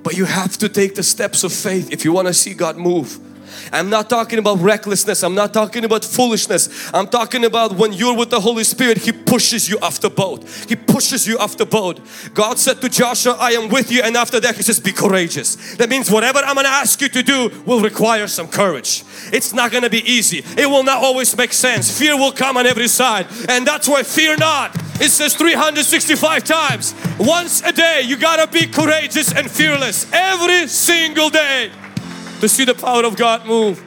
[0.02, 2.76] But you have to take the steps of faith if you want to see God
[2.76, 3.18] move.
[3.72, 5.22] I'm not talking about recklessness.
[5.22, 6.90] I'm not talking about foolishness.
[6.92, 10.44] I'm talking about when you're with the Holy Spirit, He pushes you off the boat.
[10.68, 12.00] He pushes you off the boat.
[12.34, 14.02] God said to Joshua, I am with you.
[14.02, 15.76] And after that, He says, be courageous.
[15.76, 19.04] That means whatever I'm going to ask you to do will require some courage.
[19.32, 20.44] It's not going to be easy.
[20.56, 21.98] It will not always make sense.
[21.98, 23.26] Fear will come on every side.
[23.48, 24.74] And that's why fear not.
[25.00, 26.94] It says 365 times.
[27.18, 31.70] Once a day, you got to be courageous and fearless every single day
[32.40, 33.84] to see the power of God move.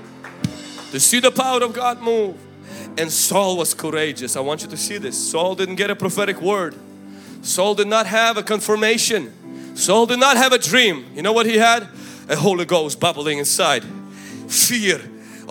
[0.92, 2.38] To see the power of God move.
[2.98, 4.36] And Saul was courageous.
[4.36, 5.18] I want you to see this.
[5.18, 6.76] Saul didn't get a prophetic word.
[7.42, 9.76] Saul did not have a confirmation.
[9.76, 11.06] Saul did not have a dream.
[11.16, 11.88] You know what he had?
[12.28, 13.84] A Holy Ghost bubbling inside.
[14.48, 15.02] Fear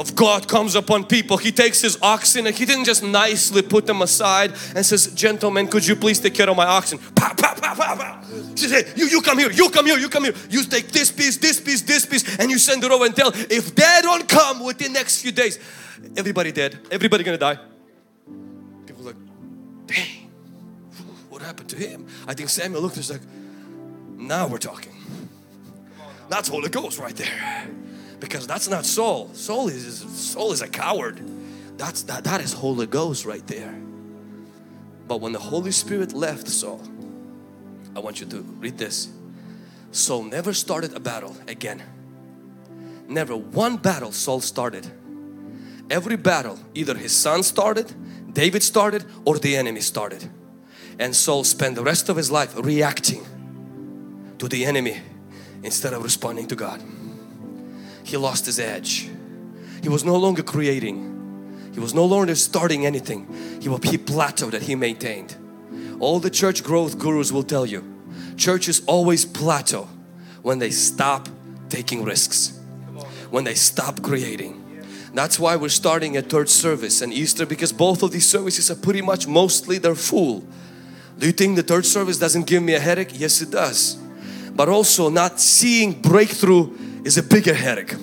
[0.00, 1.36] of God comes upon people.
[1.36, 5.68] He takes his oxen and he didn't just nicely put them aside and says, gentlemen,
[5.68, 6.98] could you please take care of my oxen?
[7.14, 8.22] Pow, pow, pow, pow, pow.
[8.54, 10.34] She said, you, you come here, you come here, you come here.
[10.48, 13.30] You take this piece, this piece, this piece and you send it over and tell,
[13.34, 15.58] if they don't come within next few days,
[16.16, 17.58] everybody dead, everybody gonna die.
[18.86, 19.16] People like,
[19.84, 20.30] dang,
[21.28, 22.06] what happened to him?
[22.26, 23.20] I think Samuel looked and like,
[24.16, 24.94] now we're talking.
[26.30, 27.68] That's Holy Ghost right there
[28.20, 29.30] because that's not Saul.
[29.32, 31.20] Saul is Saul is a coward.
[31.78, 33.74] That's that that is Holy Ghost right there.
[35.08, 36.80] But when the Holy Spirit left Saul,
[37.96, 39.08] I want you to read this.
[39.90, 41.82] Saul never started a battle again.
[43.08, 44.86] Never one battle Saul started.
[45.90, 47.92] Every battle either his son started,
[48.32, 50.30] David started or the enemy started.
[51.00, 53.26] And Saul spent the rest of his life reacting
[54.38, 55.00] to the enemy
[55.64, 56.80] instead of responding to God
[58.10, 59.08] he lost his edge.
[59.82, 61.70] He was no longer creating.
[61.72, 63.26] He was no longer starting anything.
[63.60, 65.36] He, he plateaued that he maintained.
[66.00, 67.84] All the church growth gurus will tell you,
[68.36, 69.88] churches always plateau
[70.42, 71.28] when they stop
[71.68, 72.58] taking risks.
[73.30, 74.56] When they stop creating.
[75.14, 78.76] That's why we're starting a third service and Easter because both of these services are
[78.76, 80.44] pretty much mostly they're full.
[81.18, 83.10] Do you think the third service doesn't give me a headache?
[83.12, 83.96] Yes it does.
[84.54, 86.70] But also not seeing breakthrough
[87.04, 87.94] is a bigger headache.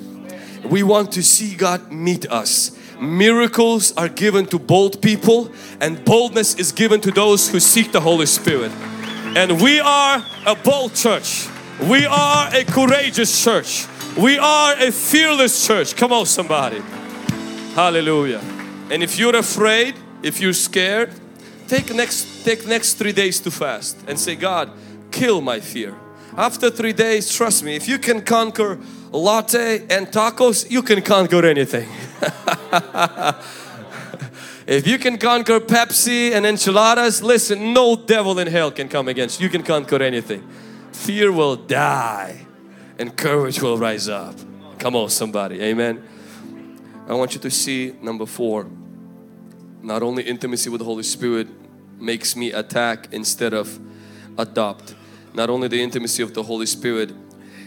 [0.66, 2.78] We want to see God meet us.
[3.00, 8.02] Miracles are given to bold people and boldness is given to those who seek the
[8.02, 8.72] Holy Spirit.
[9.36, 11.48] And we are a bold church.
[11.88, 13.86] We are a courageous church.
[14.18, 15.96] We are a fearless church.
[15.96, 16.82] Come on somebody.
[17.76, 18.42] Hallelujah.
[18.90, 21.14] And if you're afraid, if you're scared,
[21.68, 24.72] take next take next 3 days to fast and say God,
[25.12, 25.94] kill my fear.
[26.38, 28.80] After three days, trust me, if you can conquer
[29.12, 31.90] latte and tacos, you can conquer anything.
[34.68, 39.40] If you can conquer Pepsi and enchiladas, listen, no devil in hell can come against
[39.40, 39.46] you.
[39.46, 40.46] You can conquer anything.
[40.92, 42.46] Fear will die
[43.00, 44.36] and courage will rise up.
[44.78, 45.62] Come on, somebody.
[45.62, 46.04] Amen.
[47.08, 48.68] I want you to see number four.
[49.82, 51.48] Not only intimacy with the Holy Spirit
[51.98, 53.80] makes me attack instead of
[54.38, 54.97] adopt.
[55.38, 57.12] Not only the intimacy of the Holy Spirit,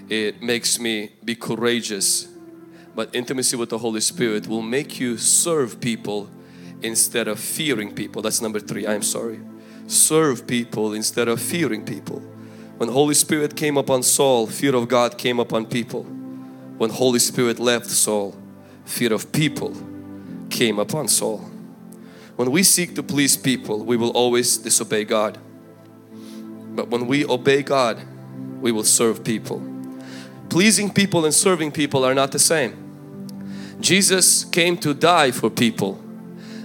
[0.08, 2.26] it makes me be courageous.
[2.96, 6.28] But intimacy with the Holy Spirit will make you serve people
[6.82, 8.22] instead of fearing people.
[8.22, 8.88] That's number three.
[8.88, 9.38] I'm sorry.
[9.86, 12.18] Serve people instead of fearing people.
[12.78, 16.02] When Holy Spirit came upon Saul, fear of God came upon people.
[16.02, 18.34] When Holy Spirit left Saul,
[18.84, 19.76] fear of people
[20.50, 21.48] came upon Saul.
[22.34, 25.38] When we seek to please people, we will always disobey God.
[26.74, 28.00] But when we obey God,
[28.60, 29.62] we will serve people.
[30.48, 32.76] Pleasing people and serving people are not the same.
[33.80, 36.02] Jesus came to die for people,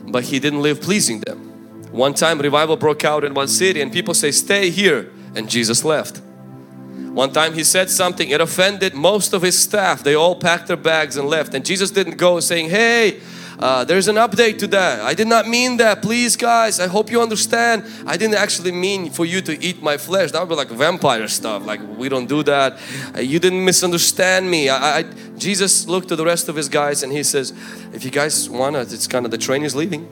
[0.07, 1.45] but He didn't live pleasing them.
[1.91, 5.85] One time revival broke out in one city and people say stay here and Jesus
[5.85, 6.21] left.
[7.13, 10.03] One time he said something, it offended most of his staff.
[10.03, 13.21] They all packed their bags and left and Jesus didn't go saying, hey,
[13.59, 15.01] uh, there's an update to that.
[15.01, 16.01] I did not mean that.
[16.01, 17.85] Please guys, I hope you understand.
[18.05, 20.31] I didn't actually mean for you to eat my flesh.
[20.31, 21.65] That would be like vampire stuff.
[21.65, 22.79] Like we don't do that.
[23.15, 24.69] Uh, you didn't misunderstand me.
[24.69, 25.03] I, I,
[25.37, 27.53] Jesus looked to the rest of his guys and he says,
[27.93, 30.07] if you guys want it, it's kind of the train is leaving.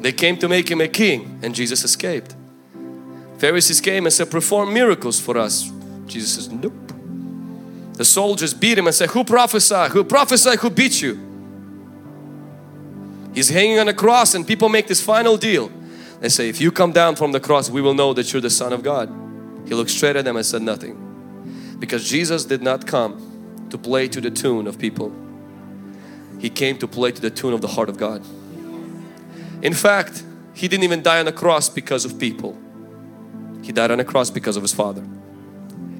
[0.00, 2.34] They came to make him a king and Jesus escaped.
[3.38, 5.70] Pharisees came and said, perform miracles for us.
[6.06, 6.91] Jesus says, nope.
[8.02, 9.92] The soldiers beat him and said, who prophesied?
[9.92, 10.58] Who prophesied?
[10.58, 11.14] Who beat you?
[13.32, 15.70] He's hanging on a cross and people make this final deal.
[16.18, 18.50] They say, if you come down from the cross, we will know that you're the
[18.50, 19.08] Son of God.
[19.68, 21.76] He looked straight at them and said nothing.
[21.78, 25.14] Because Jesus did not come to play to the tune of people.
[26.40, 28.24] He came to play to the tune of the heart of God.
[29.62, 32.58] In fact, He didn't even die on the cross because of people.
[33.62, 35.06] He died on the cross because of His Father.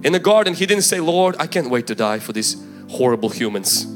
[0.04, 2.56] In the garden, He didn't say, Lord, I can't wait to die for these
[2.88, 3.86] horrible humans.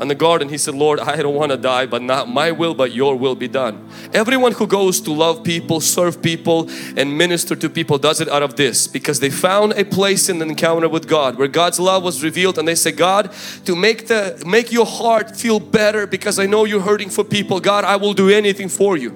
[0.00, 2.74] In the garden, He said, Lord, I don't want to die, but not my will,
[2.74, 3.88] but your will be done.
[4.12, 8.42] Everyone who goes to love people, serve people, and minister to people does it out
[8.42, 12.02] of this because they found a place in the encounter with God where God's love
[12.02, 13.32] was revealed and they say, God,
[13.66, 17.60] to make the make your heart feel better because I know you're hurting for people,
[17.60, 19.10] God, I will do anything for you.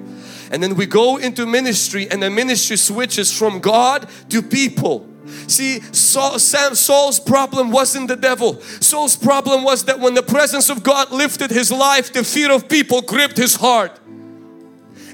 [0.49, 5.08] And then we go into ministry and the ministry switches from God to people.
[5.47, 8.61] See, Saul, Sam, Saul's problem wasn't the devil.
[8.61, 12.69] Saul's problem was that when the presence of God lifted his life, the fear of
[12.69, 13.99] people gripped his heart.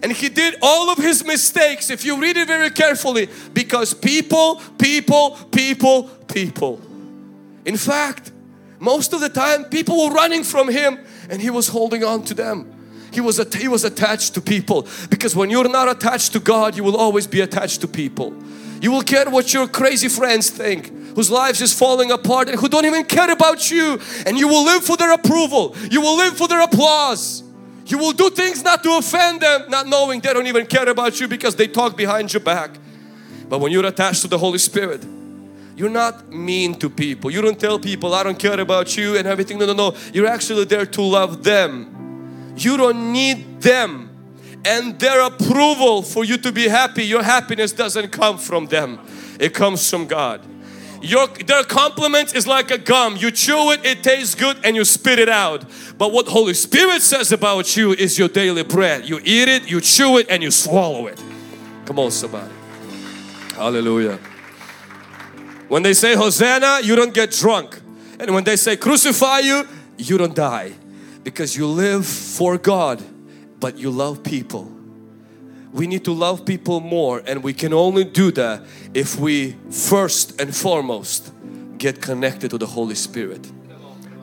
[0.04, 4.62] And he did all of his mistakes, if you read it very carefully, because people,
[4.78, 6.82] people, people, people.
[7.66, 8.32] In fact,
[8.80, 11.00] most of the time people were running from him
[11.30, 12.72] and he was holding on to them.
[13.12, 16.84] He was, he was attached to people because when you're not attached to God, you
[16.84, 18.32] will always be attached to people.
[18.86, 22.70] You will care what your crazy friends think whose lives is falling apart and who
[22.70, 25.76] don't even care about you and you will live for their approval.
[25.90, 27.42] You will live for their applause.
[27.88, 31.20] You will do things not to offend them not knowing they don't even care about
[31.20, 32.78] you because they talk behind your back.
[33.50, 35.04] But when you're attached to the Holy Spirit
[35.76, 37.32] you're not mean to people.
[37.32, 39.58] You don't tell people I don't care about you and everything.
[39.58, 39.96] No, no, no.
[40.14, 42.54] You're actually there to love them.
[42.56, 44.05] You don't need them
[44.66, 47.06] and their approval for you to be happy.
[47.06, 49.00] Your happiness doesn't come from them.
[49.40, 50.42] It comes from God.
[51.02, 53.16] Your, their compliment is like a gum.
[53.16, 55.64] You chew it, it tastes good and you spit it out.
[55.98, 59.08] But what Holy Spirit says about you is your daily bread.
[59.08, 61.24] You eat it, you chew it and you swallow it.
[61.86, 62.52] Come on somebody.
[63.54, 64.18] Hallelujah.
[65.68, 67.80] When they say Hosanna, you don't get drunk.
[68.20, 70.74] And when they say crucify you, you don't die.
[71.24, 73.04] Because you live for God,
[73.66, 74.72] but you love people.
[75.74, 78.62] We need to love people more and we can only do that
[78.94, 81.32] if we first and foremost
[81.80, 83.52] get connected to the Holy Spirit.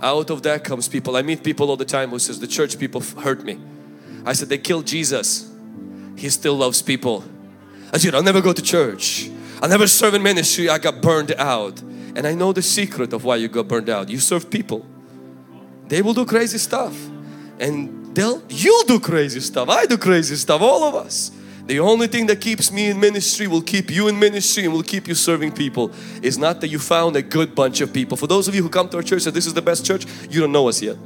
[0.01, 1.17] Out of that comes people.
[1.17, 3.59] I meet people all the time who says the church people hurt me.
[4.25, 5.51] I said they killed Jesus.
[6.17, 7.25] He still loves people.
[7.93, 9.29] I said I'll never go to church.
[9.61, 10.69] I'll never serve in ministry.
[10.69, 11.81] I got burned out.
[12.15, 14.09] And I know the secret of why you got burned out.
[14.09, 14.87] You serve people.
[15.89, 16.95] They will do crazy stuff.
[17.59, 19.69] And they'll, you'll do crazy stuff.
[19.69, 20.61] I do crazy stuff.
[20.61, 21.31] All of us.
[21.67, 24.83] The only thing that keeps me in ministry will keep you in ministry and will
[24.83, 28.17] keep you serving people is not that you found a good bunch of people.
[28.17, 30.05] For those of you who come to our church and this is the best church,
[30.29, 30.97] you don't know us yet.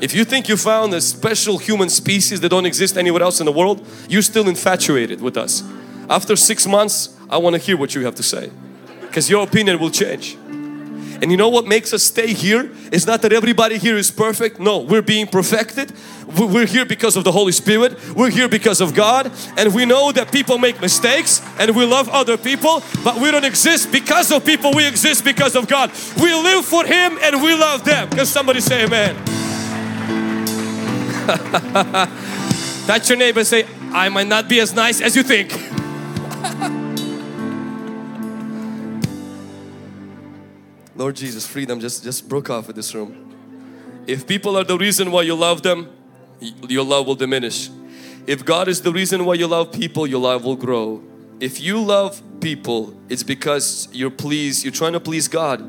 [0.00, 3.46] If you think you found a special human species that don't exist anywhere else in
[3.46, 5.62] the world, you're still infatuated with us.
[6.08, 8.50] After six months, I want to hear what you have to say
[9.00, 10.36] because your opinion will change.
[11.20, 12.70] And you know what makes us stay here?
[12.92, 14.60] It's not that everybody here is perfect.
[14.60, 15.92] No, we're being perfected.
[16.36, 17.98] We're here because of the Holy Spirit.
[18.14, 19.32] We're here because of God.
[19.56, 23.44] And we know that people make mistakes and we love other people, but we don't
[23.44, 24.72] exist because of people.
[24.74, 25.90] We exist because of God.
[26.20, 28.10] We live for Him and we love them.
[28.10, 29.16] Can somebody say amen?
[32.86, 35.52] Touch your neighbor say, I might not be as nice as you think.
[40.98, 44.04] Lord Jesus, freedom just, just broke off in this room.
[44.08, 45.92] If people are the reason why you love them,
[46.68, 47.70] your love will diminish.
[48.26, 51.00] If God is the reason why you love people, your love will grow.
[51.38, 55.62] If you love people, it's because you're pleased, you're trying to please God.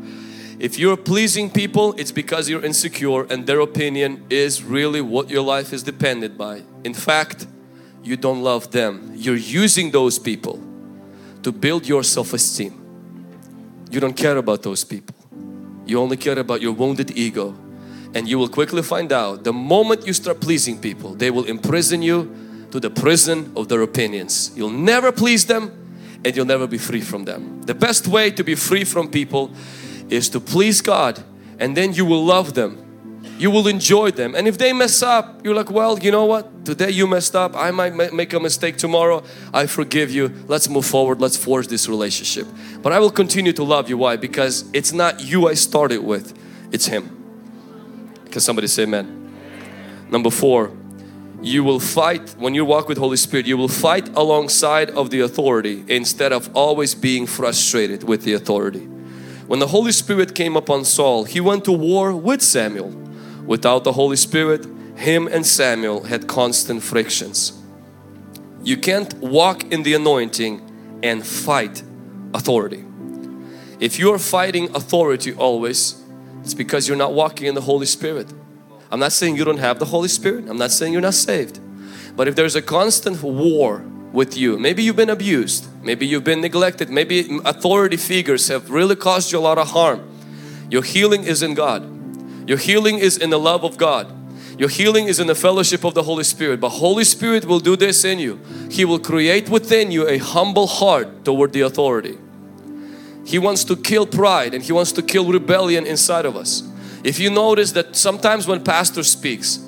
[0.58, 5.44] If you're pleasing people, it's because you're insecure and their opinion is really what your
[5.44, 6.64] life is dependent by.
[6.84, 7.46] In fact,
[8.04, 9.14] you don't love them.
[9.16, 10.60] You're using those people
[11.44, 12.74] to build your self-esteem.
[13.92, 15.19] You don't care about those people.
[15.90, 17.56] You only care about your wounded ego.
[18.14, 22.02] And you will quickly find out the moment you start pleasing people, they will imprison
[22.02, 24.52] you to the prison of their opinions.
[24.56, 25.72] You'll never please them
[26.24, 27.64] and you'll never be free from them.
[27.64, 29.52] The best way to be free from people
[30.10, 31.24] is to please God
[31.58, 32.89] and then you will love them.
[33.40, 36.66] You will enjoy them and if they mess up, you're like, well, you know what?
[36.66, 37.56] Today you messed up.
[37.56, 39.24] I might make a mistake tomorrow.
[39.54, 40.28] I forgive you.
[40.48, 41.22] Let's move forward.
[41.22, 42.46] Let's forge this relationship.
[42.84, 43.98] But I will continue to love you.
[43.98, 44.18] Why?
[44.18, 46.38] Because it's not you I started with.
[46.74, 47.16] It's Him.
[48.30, 49.16] Can somebody say amen?
[50.12, 50.72] Number four,
[51.42, 55.22] you will fight when you walk with Holy Spirit you will fight alongside of the
[55.22, 58.86] authority instead of always being frustrated with the authority
[59.48, 62.92] when the Holy Spirit came upon Saul he went to war with Samuel
[63.50, 67.38] without the Holy Spirit him and Samuel had constant frictions
[68.64, 70.56] you can't walk in the anointing
[71.04, 71.84] and fight
[72.34, 72.84] authority
[73.80, 76.02] if you're fighting authority always
[76.44, 78.28] it's because you're not walking in the Holy Spirit
[78.92, 80.50] I'm not saying you don't have the Holy Spirit.
[80.50, 81.60] I'm not saying you're not saved.
[82.16, 86.42] But if there's a constant war with you, maybe you've been abused, maybe you've been
[86.42, 90.10] neglected, maybe authority figures have really caused you a lot of harm.
[90.72, 91.84] Your healing is in God.
[92.50, 94.08] Your healing is in the love of God.
[94.58, 96.60] Your healing is in the fellowship of the Holy Spirit.
[96.60, 98.40] But Holy Spirit will do this in you.
[98.72, 102.18] He will create within you a humble heart toward the authority.
[103.24, 106.64] He wants to kill pride and He wants to kill rebellion inside of us.
[107.04, 109.60] If you notice that sometimes when pastor speaks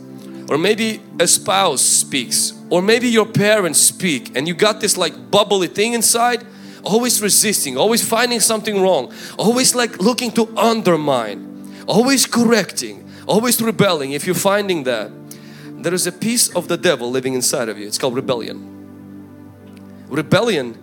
[0.50, 5.30] or maybe a spouse speaks or maybe your parents speak and you got this like
[5.30, 6.44] bubbly thing inside
[6.84, 11.51] always resisting, always finding something wrong, always like looking to undermine,
[11.88, 14.12] always correcting, always rebelling.
[14.12, 15.12] If you're finding that,
[15.84, 17.88] there is a piece of the devil living inside of you.
[17.88, 18.68] It's called rebellion.
[20.10, 20.78] Rebellion,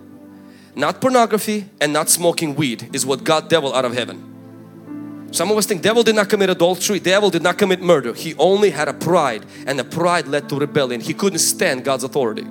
[0.75, 4.25] not pornography and not smoking weed is what got devil out of heaven.
[5.31, 8.13] Some of us think devil did not commit adultery, devil did not commit murder.
[8.13, 11.01] He only had a pride and the pride led to rebellion.
[11.01, 12.47] He couldn't stand God's authority.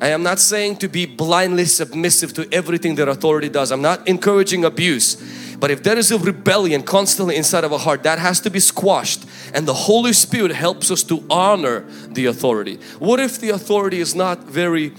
[0.00, 3.72] I am not saying to be blindly submissive to everything that authority does.
[3.72, 5.16] I'm not encouraging abuse.
[5.58, 8.60] But if there is a rebellion constantly inside of a heart, that has to be
[8.60, 9.26] squashed.
[9.52, 12.76] And the Holy Spirit helps us to honor the authority.
[12.98, 14.92] What if the authority is not very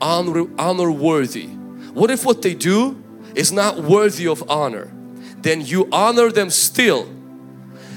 [0.00, 1.48] honor, honor worthy?
[1.92, 3.02] What if what they do
[3.34, 4.90] is not worthy of honor?
[5.46, 7.08] then you honor them still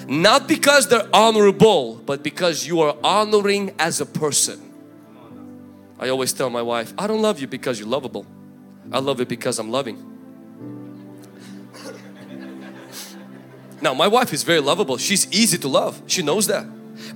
[0.08, 4.72] not because they're honorable but because you are honoring as a person
[6.00, 8.28] I always tell my wife I don't love you because you're lovable
[8.92, 9.98] I love you because I'm loving
[13.82, 14.98] now my wife is very lovable.
[14.98, 16.02] She's easy to love.
[16.08, 16.66] She knows that.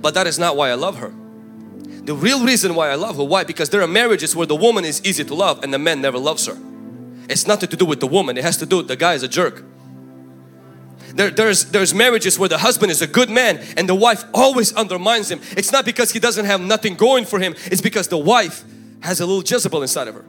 [0.00, 1.12] But that is not why I love her.
[2.04, 3.44] The real reason why I love her why?
[3.44, 6.18] Because there are marriages where the woman is easy to love and the man never
[6.18, 6.56] loves her.
[7.28, 8.36] It's nothing to do with the woman.
[8.36, 9.64] It has to do with the guy is a jerk.
[11.14, 14.74] There, there's, there's marriages where the husband is a good man and the wife always
[14.74, 15.40] undermines him.
[15.56, 17.54] It's not because he doesn't have nothing going for him.
[17.66, 18.64] It's because the wife
[19.00, 20.24] has a little Jezebel inside of her.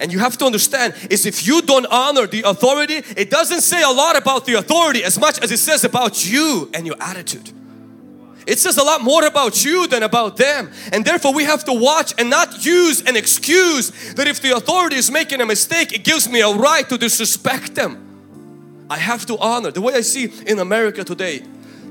[0.00, 3.82] And you have to understand is if you don't honor the authority, it doesn't say
[3.82, 7.52] a lot about the authority as much as it says about you and your attitude.
[8.46, 10.70] It says a lot more about you than about them.
[10.92, 14.96] And therefore we have to watch and not use an excuse that if the authority
[14.96, 18.86] is making a mistake, it gives me a right to disrespect them.
[18.88, 21.42] I have to honor the way I see in America today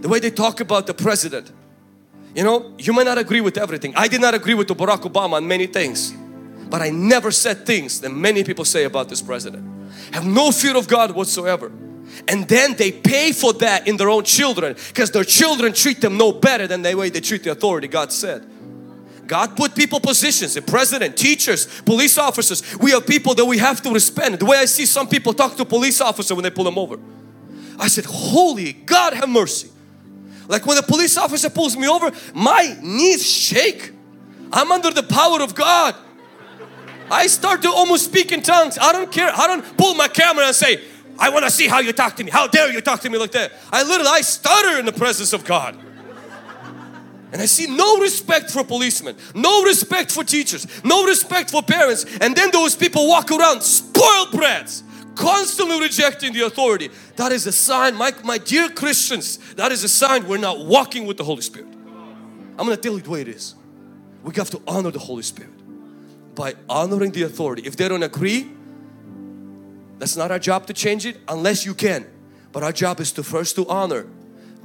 [0.01, 1.51] the way they talk about the president
[2.35, 5.33] you know you might not agree with everything I did not agree with Barack Obama
[5.33, 6.13] on many things
[6.69, 9.65] but I never said things that many people say about this president
[10.13, 11.71] have no fear of God whatsoever
[12.27, 16.17] and then they pay for that in their own children because their children treat them
[16.17, 18.45] no better than the way they treat the authority God said
[19.27, 22.63] God put people positions, the president, teachers, police officers.
[22.77, 24.39] We are people that we have to respect.
[24.39, 26.97] The way I see some people talk to police officer when they pull them over.
[27.77, 29.69] I said, Holy God, have mercy.
[30.47, 33.91] Like when the police officer pulls me over, my knees shake.
[34.51, 35.93] I'm under the power of God.
[37.09, 38.77] I start to almost speak in tongues.
[38.79, 39.31] I don't care.
[39.33, 40.81] I don't pull my camera and say,
[41.19, 42.31] I want to see how you talk to me.
[42.31, 43.53] How dare you talk to me like that?
[43.71, 45.77] I literally, I stutter in the presence of God.
[47.31, 52.05] And I see no respect for policemen, no respect for teachers, no respect for parents.
[52.21, 54.83] And then those people walk around spoiled brats,
[55.15, 56.89] constantly rejecting the authority.
[57.17, 61.05] That is a sign, my, my dear Christians, that is a sign we're not walking
[61.05, 61.67] with the Holy Spirit.
[62.57, 63.55] I'm going to tell you the way it is.
[64.23, 65.56] We have to honor the Holy Spirit
[66.37, 67.63] by honoring the authority.
[67.63, 68.49] If they don't agree,
[69.97, 72.05] that's not our job to change it unless you can.
[72.51, 74.05] But our job is to first to honor,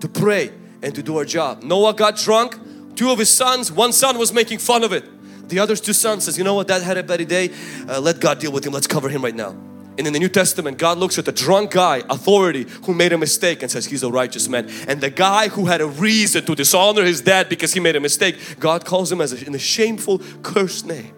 [0.01, 0.53] to pray
[0.83, 1.63] and to do our job.
[1.63, 2.59] Noah got drunk.
[2.95, 5.05] Two of his sons, one son was making fun of it.
[5.49, 7.51] The other two sons says, you know what, dad had a bad day.
[7.89, 8.73] Uh, let God deal with him.
[8.73, 9.57] Let's cover him right now.
[9.97, 13.19] And in the New Testament, God looks at the drunk guy, authority, who made a
[13.19, 14.71] mistake and says he's a righteous man.
[14.89, 18.01] And the guy who had a reason to dishonor his dad because he made a
[18.01, 21.15] mistake, God calls him as a, in a shameful, cursed name.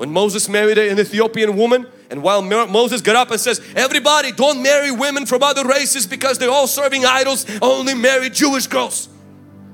[0.00, 4.62] When Moses married an Ethiopian woman, and while Moses got up and says, everybody don't
[4.62, 9.10] marry women from other races because they're all serving idols, only marry Jewish girls.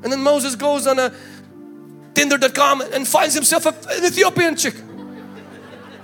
[0.03, 1.15] And then Moses goes on a
[2.15, 4.75] Tinder.com and finds himself an Ethiopian chick.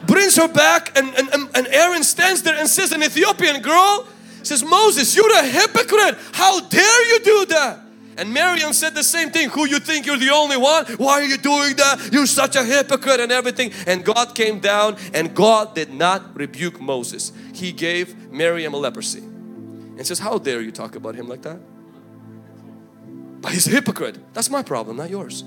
[0.06, 4.06] Brings her back and, and, and Aaron stands there and says, an Ethiopian girl
[4.44, 6.16] says, Moses, you're a hypocrite.
[6.30, 7.80] How dare you do that?
[8.16, 9.48] And Miriam said the same thing.
[9.50, 10.84] Who you think you're the only one?
[10.96, 12.10] Why are you doing that?
[12.12, 13.72] You're such a hypocrite and everything.
[13.86, 17.32] And God came down and God did not rebuke Moses.
[17.54, 19.20] He gave Miriam a leprosy.
[19.20, 21.58] And says, how dare you talk about him like that?
[23.40, 24.18] But he's a hypocrite.
[24.34, 25.42] That's my problem, not yours.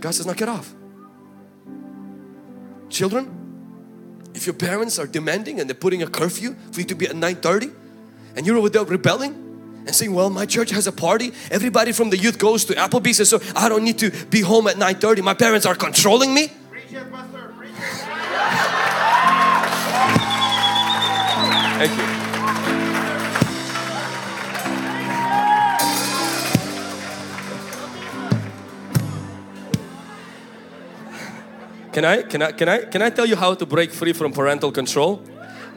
[0.00, 0.74] God says, knock get off.
[2.90, 7.06] Children, if your parents are demanding and they're putting a curfew for you to be
[7.06, 7.74] at 9.30
[8.36, 9.43] and you're over there rebelling,
[9.86, 11.32] and saying, well, my church has a party.
[11.50, 14.66] Everybody from the youth goes to Applebee's and so I don't need to be home
[14.66, 15.22] at 9.30.
[15.22, 16.50] My parents are controlling me.
[21.76, 22.24] Thank you.
[31.94, 34.32] Can I, can I, can I, can I tell you how to break free from
[34.32, 35.22] parental control?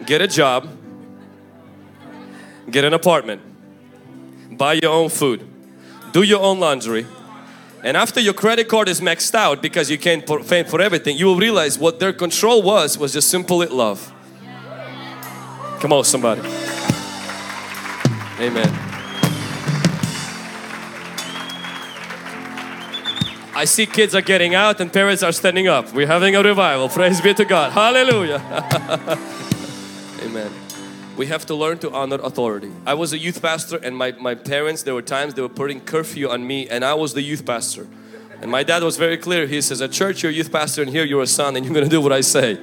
[0.06, 0.68] Get a job,
[2.72, 3.42] get an apartment,
[4.58, 5.48] buy your own food,
[6.12, 7.06] do your own laundry,
[7.84, 11.28] and after your credit card is maxed out because you can't pay for everything, you
[11.28, 14.12] will realize what their control was was just simple love.
[15.80, 16.42] Come on, somebody.
[18.40, 18.68] Amen.
[23.56, 25.92] I see kids are getting out and parents are standing up.
[25.94, 26.90] We're having a revival.
[26.98, 27.72] Praise be to God.
[27.72, 28.40] Hallelujah.
[30.24, 30.67] Amen
[31.18, 32.72] we have to learn to honor authority.
[32.86, 35.82] I was a youth pastor and my, my parents, there were times they were putting
[35.82, 37.88] curfew on me and I was the youth pastor.
[38.40, 39.48] And my dad was very clear.
[39.48, 41.74] He says, at church you're a youth pastor and here you're a son and you're
[41.74, 42.60] going to do what I say.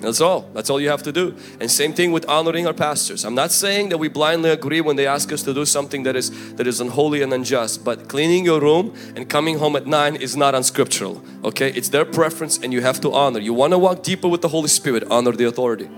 [0.00, 0.48] That's all.
[0.54, 1.36] That's all you have to do.
[1.60, 3.24] And same thing with honoring our pastors.
[3.24, 6.16] I'm not saying that we blindly agree when they ask us to do something that
[6.16, 7.84] is that is unholy and unjust.
[7.84, 11.22] But cleaning your room and coming home at nine is not unscriptural.
[11.44, 13.40] Okay, it's their preference, and you have to honor.
[13.40, 15.04] You want to walk deeper with the Holy Spirit.
[15.10, 15.90] Honor the authority.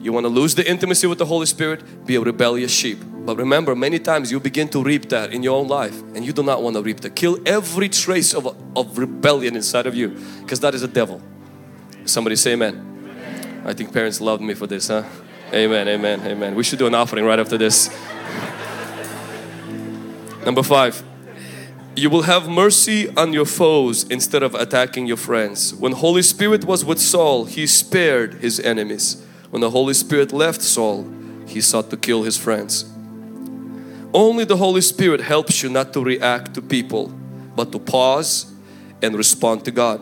[0.00, 2.06] You want to lose the intimacy with the Holy Spirit?
[2.06, 2.98] Be a rebellious sheep.
[3.02, 6.32] But remember, many times you begin to reap that in your own life and you
[6.32, 7.14] do not want to reap that.
[7.14, 8.46] Kill every trace of,
[8.76, 11.20] of rebellion inside of you because that is a devil.
[12.06, 13.62] Somebody say amen.
[13.66, 15.04] I think parents loved me for this, huh?
[15.52, 16.54] Amen, amen, amen.
[16.54, 17.90] We should do an offering right after this.
[20.46, 21.02] Number five,
[21.94, 25.74] you will have mercy on your foes instead of attacking your friends.
[25.74, 29.22] When Holy Spirit was with Saul, he spared his enemies.
[29.50, 31.06] When the Holy Spirit left Saul,
[31.46, 32.84] he sought to kill his friends.
[34.12, 37.08] Only the Holy Spirit helps you not to react to people,
[37.54, 38.52] but to pause
[39.02, 40.00] and respond to God.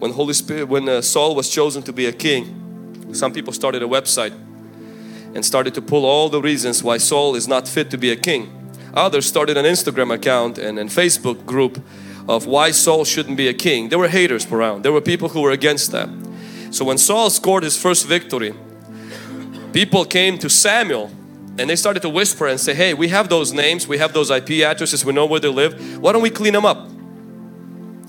[0.00, 3.82] When Holy Spirit, when uh, Saul was chosen to be a king, some people started
[3.82, 4.32] a website
[5.34, 8.16] and started to pull all the reasons why Saul is not fit to be a
[8.16, 8.72] king.
[8.94, 11.82] Others started an Instagram account and a Facebook group
[12.28, 13.88] of why Saul shouldn't be a king.
[13.88, 14.84] There were haters around.
[14.84, 16.08] There were people who were against that.
[16.74, 18.52] So when Saul scored his first victory,
[19.72, 21.08] people came to Samuel
[21.56, 24.28] and they started to whisper and say, hey, we have those names, we have those
[24.28, 26.00] IP addresses, we know where they live.
[26.02, 26.90] Why don't we clean them up?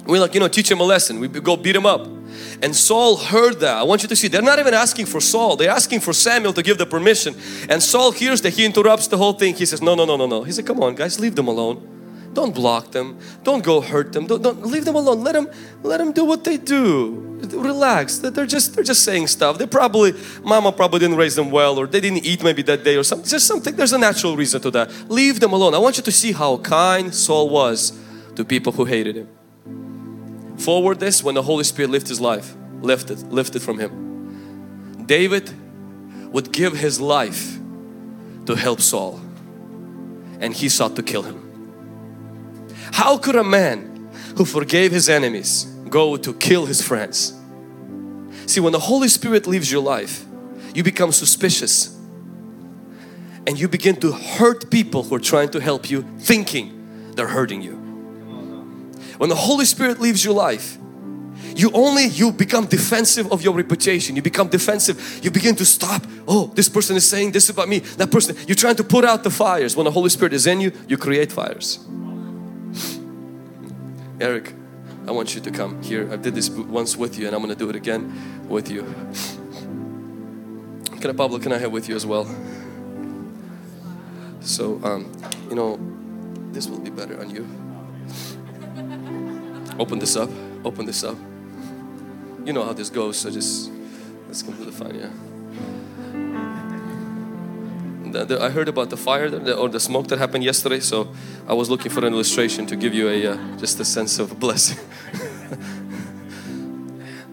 [0.07, 1.19] We like, you know, teach them a lesson.
[1.19, 2.07] We go beat them up.
[2.63, 3.77] And Saul heard that.
[3.77, 5.55] I want you to see, they're not even asking for Saul.
[5.57, 7.35] They're asking for Samuel to give the permission.
[7.69, 9.53] And Saul hears that he interrupts the whole thing.
[9.53, 10.41] He says, no, no, no, no, no.
[10.41, 11.94] He said, come on guys, leave them alone.
[12.35, 13.17] Don't block them.
[13.43, 14.27] Don't go hurt them.
[14.27, 15.23] Don't, don't leave them alone.
[15.23, 15.49] Let them
[15.83, 17.39] let them do what they do.
[17.53, 18.17] Relax.
[18.17, 19.57] They're just they're just saying stuff.
[19.57, 20.13] They probably
[20.43, 23.27] mama probably didn't raise them well or they didn't eat maybe that day or something.
[23.27, 23.73] Just something.
[23.73, 24.91] There's a natural reason to that.
[25.09, 25.73] Leave them alone.
[25.73, 27.97] I want you to see how kind Saul was
[28.35, 29.29] to people who hated him.
[30.57, 35.05] Forward this when the Holy Spirit lifted his life, lifted, lifted from him.
[35.05, 35.53] David
[36.33, 37.57] would give his life
[38.45, 39.21] to help Saul
[40.41, 41.44] and he sought to kill him.
[42.95, 47.33] How could a man who forgave his enemies go to kill his friends?
[48.45, 50.23] See, when the Holy Spirit leaves your life,
[50.73, 51.93] you become suspicious.
[53.45, 57.61] And you begin to hurt people who are trying to help you thinking they're hurting
[57.61, 57.73] you.
[59.17, 60.77] When the Holy Spirit leaves your life,
[61.53, 64.15] you only you become defensive of your reputation.
[64.15, 65.19] You become defensive.
[65.21, 66.05] You begin to stop.
[66.29, 68.37] Oh this person is saying this about me that person.
[68.47, 69.75] You're trying to put out the fires.
[69.75, 71.85] When the Holy Spirit is in you you create fires
[74.19, 74.53] Eric
[75.07, 75.81] I want you to come.
[75.83, 78.83] Here I did this once with you and I'm gonna do it again with you.
[80.99, 82.25] Can I Pablo can I have with you as well?
[84.41, 85.11] So um,
[85.49, 85.79] you know
[86.51, 87.47] this will be better on you.
[89.77, 90.29] Open this up.
[90.63, 91.17] Open this up.
[92.45, 93.71] You know how this goes so just
[94.27, 95.34] let's completely fine yeah
[98.23, 99.25] the, I heard about the fire
[99.57, 101.13] or the smoke that happened yesterday so
[101.47, 104.39] I was looking for an illustration to give you a uh, just a sense of
[104.39, 104.79] blessing.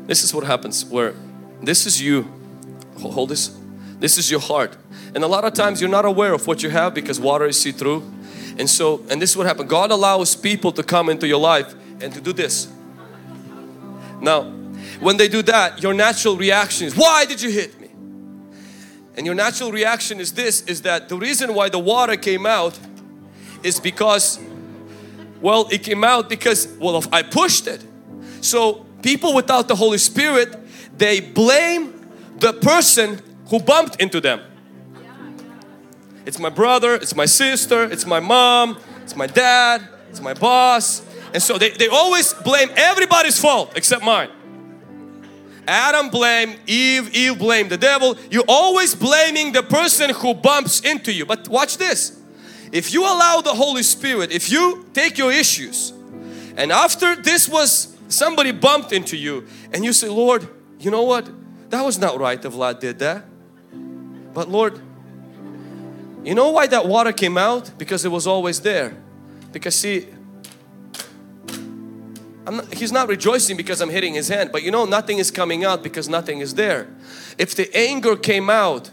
[0.07, 1.15] This is what happens where
[1.63, 2.31] this is you
[3.01, 3.57] hold this.
[3.99, 4.77] This is your heart.
[5.15, 7.61] And a lot of times you're not aware of what you have because water is
[7.61, 8.03] see through.
[8.59, 9.69] And so and this is what happened.
[9.69, 12.71] God allows people to come into your life and to do this.
[14.21, 14.43] Now
[15.01, 17.75] when they do that your natural reaction is why did you hit
[19.17, 22.79] and your natural reaction is this is that the reason why the water came out
[23.63, 24.39] is because
[25.41, 27.85] well it came out because well I pushed it.
[28.41, 30.59] So people without the Holy Spirit
[30.99, 32.09] they blame
[32.39, 34.41] the person who bumped into them.
[36.25, 41.03] It's my brother it's my sister it's my mom it's my dad it's my boss.
[41.35, 44.29] And so they, they always blame everybody's fault except mine
[45.67, 48.17] Adam blamed Eve, Eve blamed the devil.
[48.31, 51.25] You're always blaming the person who bumps into you.
[51.25, 52.19] But watch this.
[52.73, 55.93] If you allow the Holy Spirit, if you take your issues
[56.57, 60.49] and after this was somebody bumped into you and you say, Lord,
[60.79, 61.29] you know what?
[61.71, 63.25] That was not right that Vlad did that.
[64.35, 64.81] But Lord,
[66.25, 67.73] you know why that water came out?
[67.79, 68.97] Because it was always there.
[69.53, 70.09] Because see,
[72.45, 75.65] not, he's not rejoicing because I'm hitting his hand, but you know nothing is coming
[75.65, 76.89] out because nothing is there.
[77.39, 78.91] If the anger came out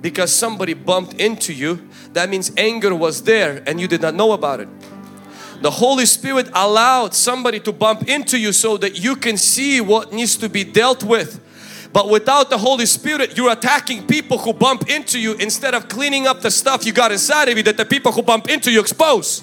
[0.00, 4.32] because somebody bumped into you, that means anger was there and you did not know
[4.32, 4.68] about it.
[5.62, 10.12] The Holy Spirit allowed somebody to bump into you so that you can see what
[10.12, 11.40] needs to be dealt with.
[11.92, 16.26] But without the Holy Spirit, you're attacking people who bump into you instead of cleaning
[16.26, 18.80] up the stuff you got inside of you that the people who bump into you
[18.80, 19.42] expose.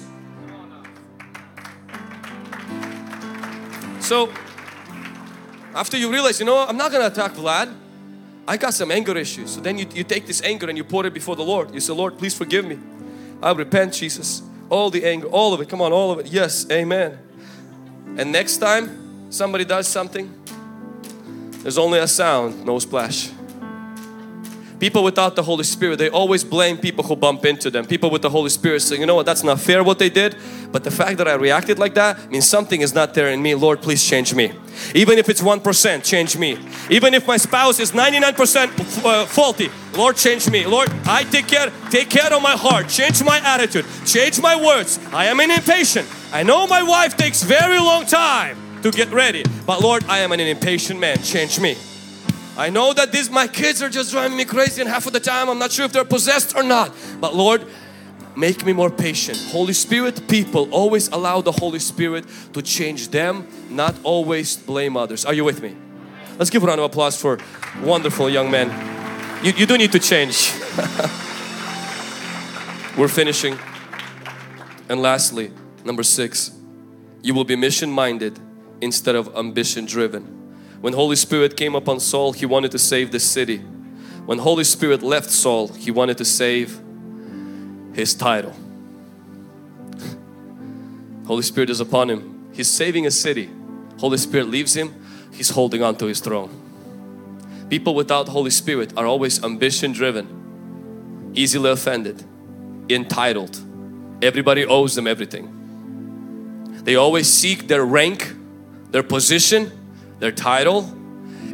[4.08, 4.32] So
[5.74, 7.74] after you realize, you know, I'm not going to attack Vlad.
[8.46, 9.50] I got some anger issues.
[9.50, 11.74] So then you, you take this anger and you pour it before the Lord.
[11.74, 12.78] You say, Lord, please forgive me.
[13.42, 14.40] I repent, Jesus.
[14.70, 15.68] All the anger, all of it.
[15.68, 16.28] Come on, all of it.
[16.28, 17.18] Yes, amen.
[18.16, 20.32] And next time somebody does something,
[21.60, 23.30] there's only a sound, no splash.
[24.80, 27.84] People without the Holy Spirit, they always blame people who bump into them.
[27.84, 30.36] People with the Holy Spirit say, you know what, that's not fair what they did.
[30.70, 33.56] But the fact that I reacted like that means something is not there in me.
[33.56, 34.52] Lord, please change me.
[34.94, 36.58] Even if it's 1%, change me.
[36.90, 40.64] Even if my spouse is 99% uh, faulty, Lord, change me.
[40.64, 42.88] Lord, I take care, take care of my heart.
[42.88, 43.84] Change my attitude.
[44.06, 45.00] Change my words.
[45.12, 46.06] I am an impatient.
[46.32, 49.42] I know my wife takes very long time to get ready.
[49.66, 51.18] But Lord, I am an impatient man.
[51.18, 51.76] Change me.
[52.58, 55.20] I know that these my kids are just driving me crazy and half of the
[55.20, 56.92] time I'm not sure if they're possessed or not.
[57.20, 57.64] But Lord,
[58.36, 59.38] make me more patient.
[59.52, 65.24] Holy Spirit people always allow the Holy Spirit to change them, not always blame others.
[65.24, 65.76] Are you with me?
[66.36, 67.38] Let's give a round of applause for
[67.80, 68.70] wonderful young men.
[69.44, 70.52] You, you do need to change.
[72.98, 73.56] We're finishing.
[74.88, 75.52] And lastly,
[75.84, 76.50] number six,
[77.22, 78.36] you will be mission minded
[78.80, 80.37] instead of ambition driven.
[80.80, 83.58] When Holy Spirit came upon Saul, he wanted to save the city.
[84.26, 86.80] When Holy Spirit left Saul, he wanted to save
[87.94, 88.54] his title.
[91.26, 92.48] Holy Spirit is upon him.
[92.52, 93.50] He's saving a city.
[93.98, 94.94] Holy Spirit leaves him.
[95.32, 96.50] He's holding on to his throne.
[97.68, 102.24] People without Holy Spirit are always ambition driven, easily offended,
[102.88, 103.60] entitled.
[104.22, 106.80] Everybody owes them everything.
[106.84, 108.34] They always seek their rank,
[108.90, 109.70] their position,
[110.18, 110.82] their title,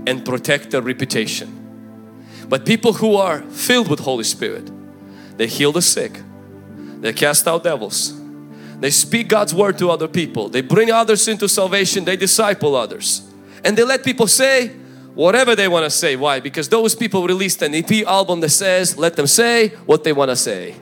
[0.07, 1.61] and protect their reputation.
[2.49, 4.71] But people who are filled with Holy Spirit,
[5.37, 6.21] they heal the sick,
[7.01, 8.21] they cast out devils,
[8.81, 13.23] they speak God's word to other people, they bring others into salvation, they disciple others,
[13.65, 14.69] and they let people say
[15.15, 16.17] whatever they want to say.
[16.17, 16.41] Why?
[16.41, 20.31] Because those people released an EP album that says, let them say what they want
[20.31, 20.75] to say.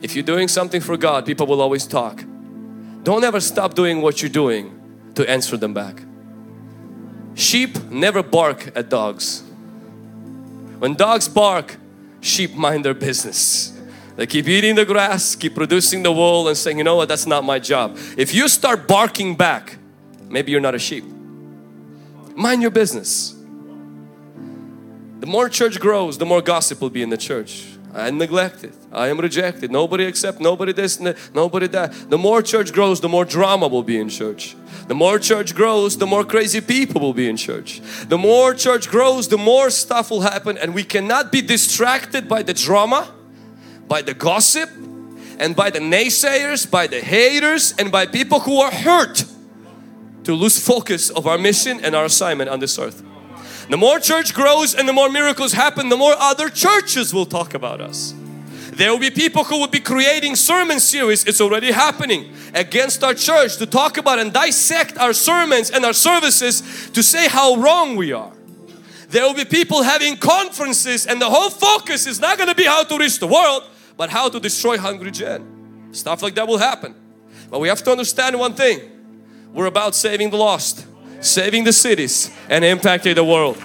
[0.00, 2.22] If you're doing something for God, people will always talk.
[3.02, 4.77] Don't ever stop doing what you're doing
[5.14, 6.02] to answer them back.
[7.34, 9.42] Sheep never bark at dogs.
[10.78, 11.76] When dogs bark,
[12.20, 13.72] sheep mind their business.
[14.16, 17.26] They keep eating the grass, keep producing the wool and saying, you know what, that's
[17.26, 17.96] not my job.
[18.16, 19.78] If you start barking back,
[20.28, 21.04] maybe you're not a sheep.
[22.34, 23.36] Mind your business.
[25.20, 27.64] The more church grows, the more gossip will be in the church.
[27.94, 28.74] I am neglected.
[28.92, 29.70] I am rejected.
[29.70, 30.40] Nobody accept.
[30.40, 31.00] Nobody this.
[31.34, 31.92] Nobody that.
[32.10, 34.56] The more church grows, the more drama will be in church.
[34.88, 37.80] The more church grows, the more crazy people will be in church.
[38.08, 42.42] The more church grows, the more stuff will happen, and we cannot be distracted by
[42.42, 43.12] the drama,
[43.86, 44.70] by the gossip,
[45.38, 49.24] and by the naysayers, by the haters, and by people who are hurt
[50.24, 53.02] to lose focus of our mission and our assignment on this earth.
[53.68, 57.52] The more church grows and the more miracles happen, the more other churches will talk
[57.52, 58.14] about us.
[58.72, 63.12] There will be people who will be creating sermon series, it's already happening, against our
[63.12, 67.96] church to talk about and dissect our sermons and our services to say how wrong
[67.96, 68.32] we are.
[69.10, 72.64] There will be people having conferences and the whole focus is not going to be
[72.64, 73.64] how to reach the world,
[73.96, 75.90] but how to destroy Hungry Gen.
[75.92, 76.94] Stuff like that will happen.
[77.50, 78.80] But we have to understand one thing.
[79.52, 80.86] We're about saving the lost
[81.20, 83.62] saving the cities and impacting the world.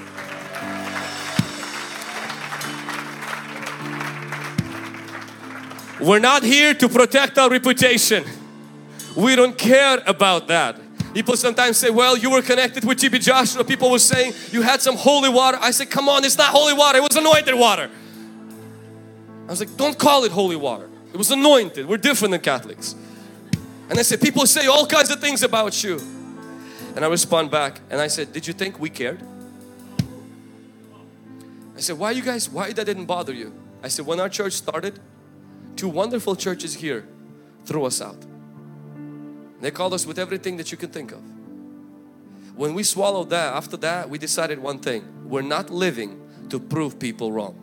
[6.00, 8.26] We're not here to protect our reputation.
[9.16, 10.78] We don't care about that.
[11.14, 13.64] People sometimes say, well, you were connected with TB Joshua.
[13.64, 15.58] People were saying you had some holy water.
[15.62, 16.98] I said, come on, it's not holy water.
[16.98, 17.90] It was anointed water.
[19.48, 20.90] I was like, don't call it holy water.
[21.14, 21.88] It was anointed.
[21.88, 22.96] We're different than Catholics.
[23.90, 26.02] And I said, people say all kinds of things about you.
[26.96, 29.22] And I respond back and I said, did you think we cared?
[31.76, 33.54] I said, why you guys, why that didn't bother you?
[33.82, 35.00] I said, when our church started,
[35.76, 37.06] two wonderful churches here
[37.66, 38.24] threw us out.
[39.60, 41.22] They called us with everything that you can think of.
[42.56, 45.04] When we swallowed that, after that, we decided one thing.
[45.28, 47.56] We're not living to prove people wrong.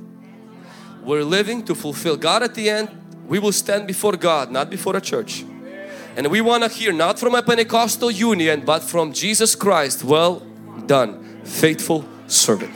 [1.04, 2.90] We're living to fulfill God at the end.
[3.28, 5.44] We will stand before God, not before a church.
[6.16, 10.04] And we want to hear not from a Pentecostal union but from Jesus Christ.
[10.04, 10.40] Well
[10.86, 12.74] done, faithful servant.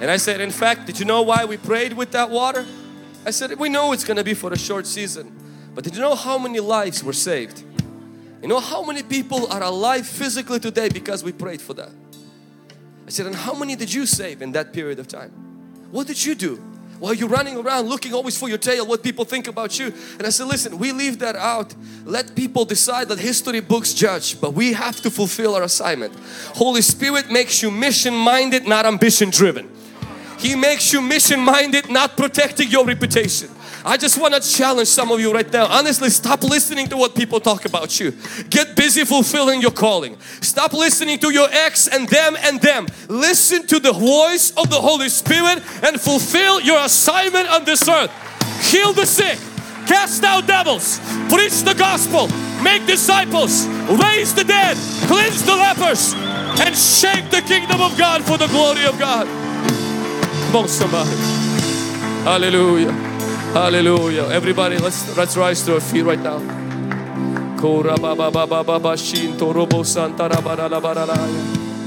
[0.00, 2.64] And I said, in fact, did you know why we prayed with that water?
[3.26, 5.34] I said, we know it's going to be for a short season.
[5.74, 7.64] But did you know how many lives were saved?
[8.40, 11.90] You know how many people are alive physically today because we prayed for that?
[13.06, 15.47] I said, and how many did you save in that period of time?
[15.90, 16.56] What did you do?
[16.98, 19.94] While you're running around looking always for your tail, what people think about you.
[20.18, 21.72] And I said, listen, we leave that out.
[22.04, 26.12] Let people decide that history books judge, but we have to fulfill our assignment.
[26.54, 29.70] Holy Spirit makes you mission minded, not ambition driven.
[30.38, 33.48] He makes you mission minded, not protecting your reputation.
[33.88, 35.64] I just want to challenge some of you right now.
[35.64, 38.12] Honestly, stop listening to what people talk about you.
[38.50, 40.20] Get busy fulfilling your calling.
[40.42, 42.86] Stop listening to your ex and them and them.
[43.08, 48.12] Listen to the voice of the Holy Spirit and fulfill your assignment on this earth.
[48.70, 49.38] Heal the sick,
[49.86, 51.00] cast out devils,
[51.32, 52.28] preach the gospel,
[52.62, 54.76] make disciples, raise the dead,
[55.08, 56.12] cleanse the lepers,
[56.60, 59.26] and shake the kingdom of God for the glory of God.
[60.48, 61.16] Come on, somebody.
[62.28, 63.07] Hallelujah.
[63.52, 64.28] Hallelujah.
[64.30, 66.38] Everybody, let's let's rise to our feet right now.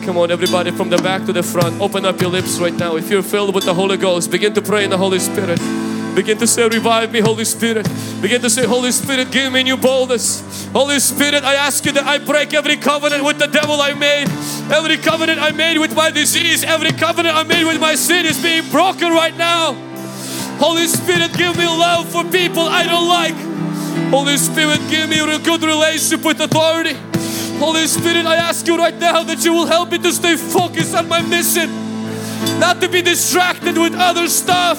[0.03, 1.79] Come on, everybody, from the back to the front.
[1.79, 2.95] Open up your lips right now.
[2.97, 5.59] If you're filled with the Holy Ghost, begin to pray in the Holy Spirit.
[6.15, 7.87] Begin to say, Revive me, Holy Spirit.
[8.21, 10.67] Begin to say, Holy Spirit, give me new boldness.
[10.73, 14.27] Holy Spirit, I ask you that I break every covenant with the devil I made.
[14.73, 18.41] Every covenant I made with my disease, every covenant I made with my sin is
[18.41, 19.90] being broken right now.
[20.61, 23.33] Holy Spirit, give me love for people I don't like.
[24.11, 26.93] Holy Spirit, give me a good relationship with authority.
[27.57, 30.93] Holy Spirit, I ask you right now that you will help me to stay focused
[30.93, 31.67] on my mission,
[32.59, 34.77] not to be distracted with other stuff.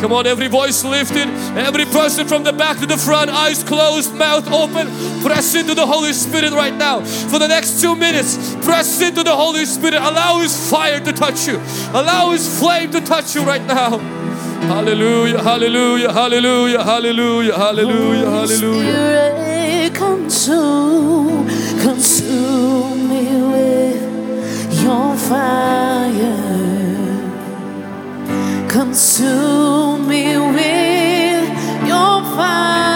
[0.00, 4.14] Come on, every voice lifted, every person from the back to the front, eyes closed,
[4.14, 4.88] mouth open.
[5.20, 7.02] Press into the Holy Spirit right now.
[7.02, 10.00] For the next two minutes, press into the Holy Spirit.
[10.00, 11.60] Allow His fire to touch you,
[11.92, 14.21] allow His flame to touch you right now.
[14.68, 18.92] Hallelujah, hallelujah, hallelujah, hallelujah, hallelujah, hallelujah.
[18.92, 21.46] Spirit, consume,
[21.80, 26.52] consume me with your fire.
[28.68, 31.48] Consume me with
[31.88, 32.91] your fire.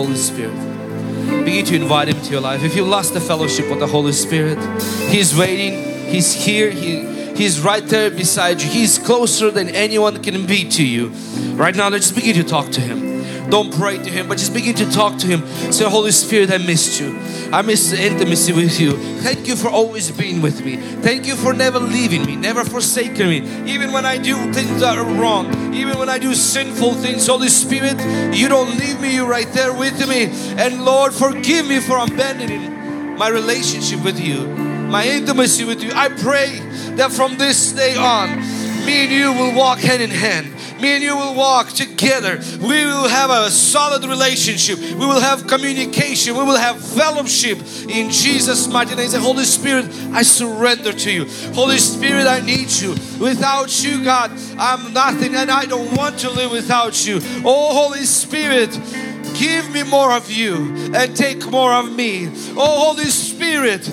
[0.00, 0.56] Holy Spirit.
[1.44, 2.64] Begin to invite Him to your life.
[2.64, 4.58] If you lost the fellowship with the Holy Spirit,
[5.10, 5.74] He's waiting.
[6.08, 6.70] He's here.
[6.70, 8.70] He, he's right there beside you.
[8.70, 11.08] He's closer than anyone can be to you.
[11.54, 13.50] Right now, let's begin to talk to Him.
[13.50, 15.46] Don't pray to Him, but just begin to talk to Him.
[15.70, 17.18] Say, Holy Spirit, I missed you.
[17.52, 18.96] I miss the intimacy with you.
[19.22, 20.76] Thank you for always being with me.
[20.76, 23.38] Thank you for never leaving me, never forsaking me.
[23.68, 27.48] Even when I do things that are wrong, even when I do sinful things, Holy
[27.48, 27.98] Spirit,
[28.34, 29.14] you don't leave me.
[29.16, 30.26] You're right there with me.
[30.62, 35.90] And Lord, forgive me for abandoning my relationship with you, my intimacy with you.
[35.92, 36.60] I pray
[36.94, 38.38] that from this day on,
[38.86, 40.46] me and you will walk hand in hand.
[40.80, 42.40] Me and you will walk together.
[42.60, 44.78] We will have a solid relationship.
[44.78, 46.36] We will have communication.
[46.36, 47.58] We will have fellowship
[47.88, 49.08] in Jesus' mighty name.
[49.08, 51.26] Say, Holy Spirit, I surrender to you.
[51.54, 52.90] Holy Spirit, I need you.
[53.20, 57.20] Without you, God, I'm nothing and I don't want to live without you.
[57.44, 58.70] Oh, Holy Spirit,
[59.34, 60.54] give me more of you
[60.94, 62.28] and take more of me.
[62.56, 63.88] Oh, Holy Spirit,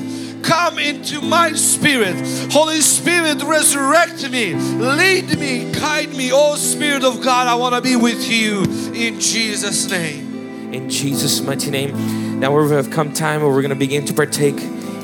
[0.48, 2.16] come into my spirit.
[2.52, 6.32] Holy Spirit, resurrect me, lead me, guide me.
[6.32, 10.74] Oh, Spirit of God, I want to be with you in Jesus' name.
[10.74, 12.40] in Jesus' mighty name.
[12.40, 14.60] Now we have come time where we're going to begin to partake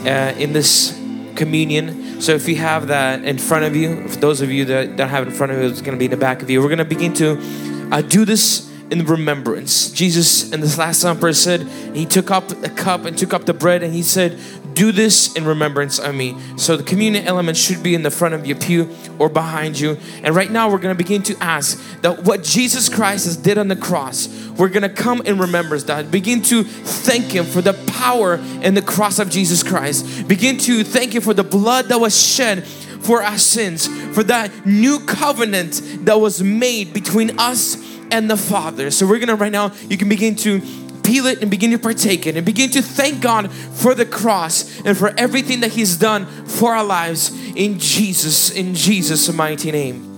[0.05, 0.99] uh, in this
[1.35, 2.21] communion.
[2.21, 5.09] So if you have that in front of you, for those of you that don't
[5.09, 6.61] have it in front of you, it's going to be in the back of you.
[6.61, 7.39] We're going to begin to
[7.91, 9.89] uh, do this in remembrance.
[9.91, 11.61] Jesus in this Last Supper said,
[11.95, 14.37] He took up the cup and took up the bread and He said,
[14.73, 16.37] do this in remembrance of me.
[16.57, 19.97] So the communion element should be in the front of your pew or behind you.
[20.23, 23.57] And right now we're going to begin to ask that what Jesus Christ has did
[23.57, 26.11] on the cross, we're going to come in remembrance that.
[26.11, 30.27] Begin to thank Him for the power in the cross of Jesus Christ.
[30.27, 32.65] Begin to thank Him for the blood that was shed
[33.03, 37.75] for our sins, for that new covenant that was made between us
[38.11, 38.91] and the Father.
[38.91, 40.61] So we're gonna right now, you can begin to
[41.03, 44.81] peel it and begin to partake it and begin to thank God for the cross
[44.81, 50.09] and for everything that He's done for our lives in Jesus, in Jesus' mighty name.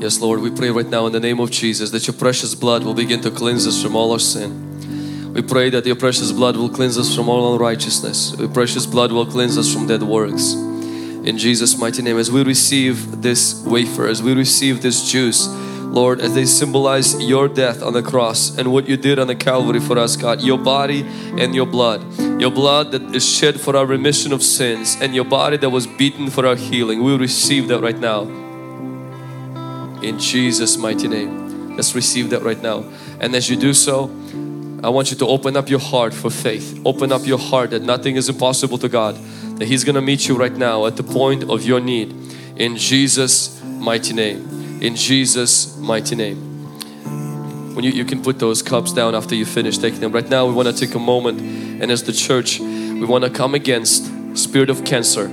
[0.00, 2.84] Yes, Lord, we pray right now in the name of Jesus that your precious blood
[2.84, 5.32] will begin to cleanse us from all our sin.
[5.32, 8.38] We pray that your precious blood will cleanse us from all unrighteousness.
[8.38, 10.52] Your precious blood will cleanse us from dead works.
[10.52, 15.48] In Jesus' mighty name, as we receive this wafer, as we receive this juice,
[15.94, 19.36] Lord, as they symbolize your death on the cross and what you did on the
[19.36, 21.02] Calvary for us, God, your body
[21.38, 22.02] and your blood,
[22.40, 25.86] your blood that is shed for our remission of sins, and your body that was
[25.86, 27.04] beaten for our healing.
[27.04, 28.22] We receive that right now.
[30.02, 31.76] In Jesus' mighty name.
[31.76, 32.84] Let's receive that right now.
[33.20, 34.10] And as you do so,
[34.82, 36.80] I want you to open up your heart for faith.
[36.84, 39.14] Open up your heart that nothing is impossible to God.
[39.58, 42.12] That He's gonna meet you right now at the point of your need.
[42.56, 46.36] In Jesus' mighty name in Jesus mighty name.
[47.74, 50.12] When you, you can put those cups down after you finish taking them.
[50.12, 53.30] Right now we want to take a moment and as the church we want to
[53.30, 55.26] come against spirit of cancer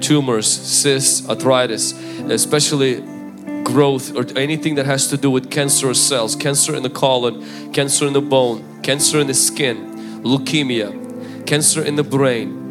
[0.00, 1.92] tumors cysts arthritis
[2.28, 3.00] especially
[3.62, 8.06] growth or anything that has to do with cancerous cells cancer in the colon cancer
[8.06, 12.61] in the bone cancer in the skin leukemia cancer in the brain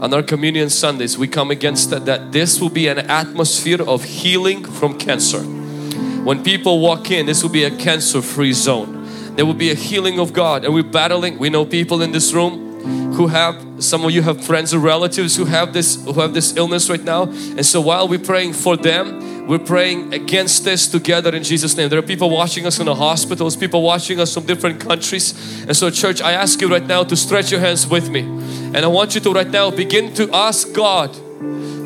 [0.00, 4.04] on our communion Sundays we come against that, that this will be an atmosphere of
[4.04, 5.40] healing from cancer.
[5.40, 9.02] When people walk in this will be a cancer free zone.
[9.36, 11.38] There will be a healing of God and we're battling.
[11.38, 12.64] We know people in this room
[13.14, 16.56] who have some of you have friends or relatives who have this who have this
[16.56, 21.34] illness right now and so while we're praying for them we're praying against this together
[21.34, 24.44] in Jesus name there are people watching us in the hospitals people watching us from
[24.46, 25.32] different countries
[25.62, 28.22] and so church I ask you right now to stretch your hands with me
[28.74, 31.12] and I want you to right now begin to ask God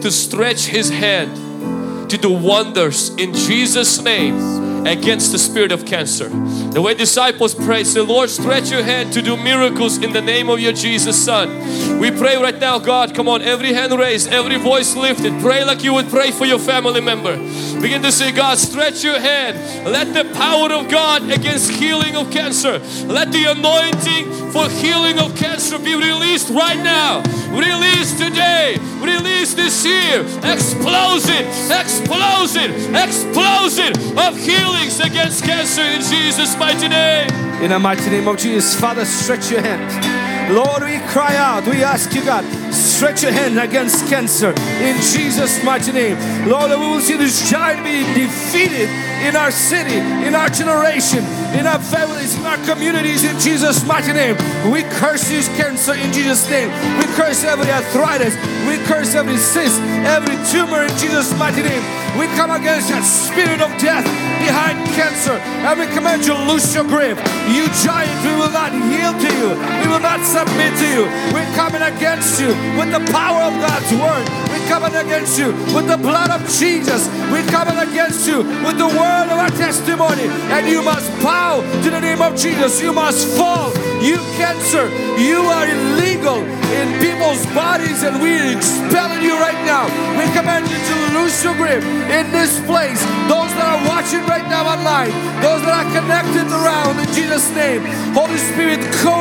[0.02, 6.28] to stretch His hand to do wonders in Jesus name against the spirit of cancer.
[6.28, 10.48] The way disciples pray, say, Lord, stretch your hand to do miracles in the name
[10.48, 11.98] of your Jesus Son.
[11.98, 15.38] We pray right now, God, come on, every hand raised, every voice lifted.
[15.42, 17.36] Pray like you would pray for your family member.
[17.80, 19.86] Begin to say, God, stretch your hand.
[19.86, 25.36] Let the power of God against healing of cancer, let the anointing for healing of
[25.36, 27.22] cancer be released right now.
[27.50, 28.76] Release today.
[29.00, 30.22] Release this year.
[30.42, 37.28] Explosion, explosion, explosion of healings against cancer in Jesus' mighty name.
[37.62, 40.17] In the mighty name of Jesus, Father, stretch your hand.
[40.50, 45.62] Lord, we cry out, we ask you, God, stretch your hand against cancer in Jesus'
[45.62, 46.16] mighty name.
[46.48, 48.88] Lord, we will see this giant be defeated
[49.22, 51.22] in our city, in our generation,
[51.52, 54.36] in our families, in our communities, in Jesus' mighty name.
[54.72, 56.70] We curse this cancer in Jesus' name.
[56.98, 58.34] We curse every arthritis,
[58.66, 61.84] we curse every cyst, every tumor in Jesus' mighty name.
[62.18, 64.02] We come against that spirit of death
[64.42, 67.18] behind cancer and we command you loose your grip.
[67.46, 69.50] You giant, we will not yield to you.
[69.82, 71.04] We will not submit to you.
[71.34, 74.24] We're coming against you with the power of God's word.
[74.50, 77.08] We're coming against you with the blood of Jesus.
[77.32, 80.30] We're coming against you with the word of our testimony.
[80.54, 82.80] And you must bow to the name of Jesus.
[82.80, 83.74] You must fall.
[84.00, 84.86] You cancer,
[85.18, 85.66] you are
[86.28, 89.86] illegal in people's bodies and we're expelling you right now.
[90.18, 93.00] We command you to loose your grip in this place.
[93.28, 95.10] Those that are watching right now online,
[95.42, 97.82] those that are connected around in Jesus' name,
[98.14, 99.16] Holy Spirit, go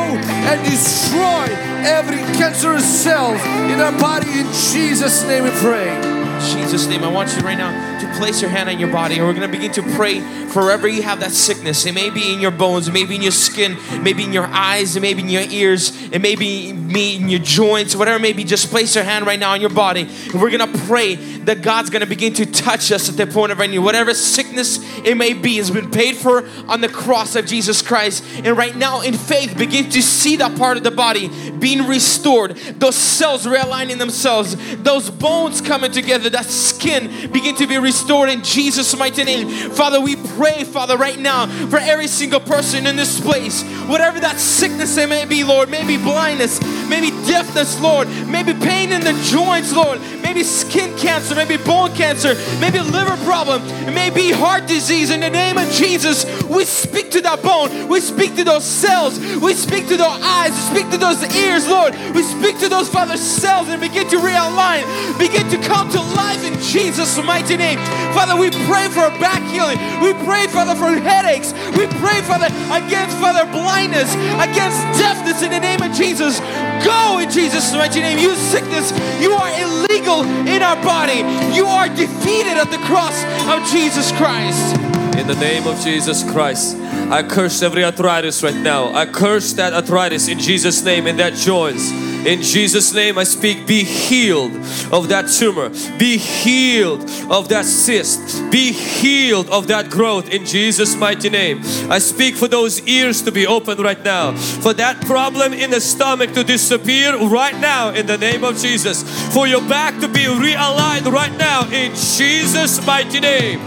[0.48, 1.46] and destroy
[1.84, 3.32] every cancerous cell
[3.72, 4.30] in our body.
[4.40, 6.17] In Jesus' name we pray.
[6.40, 9.26] Jesus' name, I want you right now to place your hand on your body and
[9.26, 11.86] we're going to begin to pray forever you have that sickness.
[11.86, 14.46] It may be in your bones, it may be in your skin, maybe in your
[14.46, 18.22] eyes, it may be in your ears, it may be in your joints, whatever it
[18.22, 18.44] may be.
[18.44, 21.62] Just place your hand right now on your body and we're going to pray that
[21.62, 23.68] God's going to begin to touch us at the point of our.
[23.68, 28.24] Whatever sickness it may be has been paid for on the cross of Jesus Christ.
[28.44, 31.28] And right now, in faith, begin to see that part of the body
[31.58, 37.78] being restored, those cells realigning themselves, those bones coming together, that skin begin to be
[37.78, 39.48] restored in Jesus' mighty name.
[39.70, 44.38] Father, we pray, Father, right now for every single person in this place, whatever that
[44.38, 48.08] sickness it may be, Lord, maybe blindness, maybe deafness, Lord.
[48.26, 50.00] Maybe pain in the joints, Lord.
[50.22, 53.62] Maybe skin cancer, maybe bone cancer, maybe liver problem,
[53.94, 55.10] maybe heart disease.
[55.10, 57.88] In the name of Jesus, we speak to that bone.
[57.88, 59.18] We speak to those cells.
[59.36, 60.50] We speak to those eyes.
[60.50, 61.94] We speak to those ears, Lord.
[62.14, 64.84] We speak to those Father cells and begin to realign,
[65.18, 67.78] begin to come to life in Jesus' mighty name.
[68.16, 69.78] Father, we pray for back healing.
[70.00, 71.52] We pray, Father, for headaches.
[71.76, 76.40] We pray, Father, against Father blindness, against deafness in the name of Jesus.
[76.84, 78.18] Go in Jesus' mighty name.
[78.18, 81.18] You sickness, you are illegal in our body.
[81.54, 84.76] You are defeated at the cross of Jesus Christ.
[85.18, 86.76] In the name of Jesus Christ,
[87.10, 88.94] I curse every arthritis right now.
[88.94, 91.90] I curse that arthritis in Jesus' name in that joints.
[92.26, 94.52] In Jesus' name, I speak, be healed
[94.92, 100.96] of that tumor, be healed of that cyst, be healed of that growth in Jesus'
[100.96, 101.60] mighty name.
[101.90, 105.80] I speak for those ears to be open right now, for that problem in the
[105.80, 109.02] stomach to disappear right now in the name of Jesus,
[109.32, 113.60] for your back to be realigned right now in Jesus' mighty name.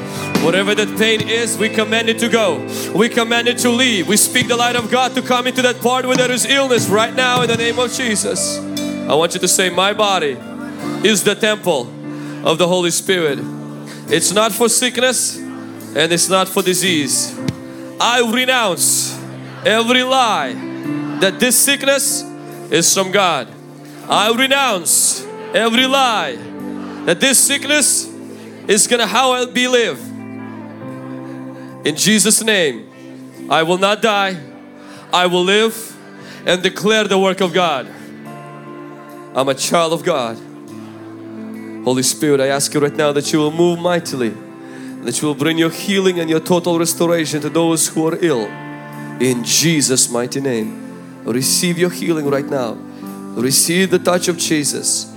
[0.44, 2.68] Whatever that pain is, we command it to go.
[2.94, 4.08] We command it to leave.
[4.08, 6.90] We speak the light of God to come into that part where there is illness
[6.90, 8.58] right now in the name of Jesus.
[8.58, 10.38] I want you to say, My body
[11.08, 11.82] is the temple
[12.46, 13.40] of the Holy Spirit.
[14.08, 17.38] It's not for sickness and it's not for disease.
[18.00, 19.18] I renounce
[19.66, 20.54] every lie
[21.22, 22.24] that this sickness
[22.72, 23.48] is from God.
[24.10, 26.36] I renounce every lie
[27.06, 28.08] that this sickness
[28.68, 30.11] is gonna how I'll be live.
[31.84, 34.38] In Jesus' name, I will not die,
[35.12, 35.98] I will live
[36.46, 37.88] and declare the work of God.
[39.34, 40.38] I'm a child of God.
[41.84, 44.34] Holy Spirit, I ask you right now that you will move mightily,
[45.02, 48.46] that you will bring your healing and your total restoration to those who are ill.
[49.20, 52.74] In Jesus' mighty name, receive your healing right now.
[53.34, 55.12] Receive the touch of Jesus.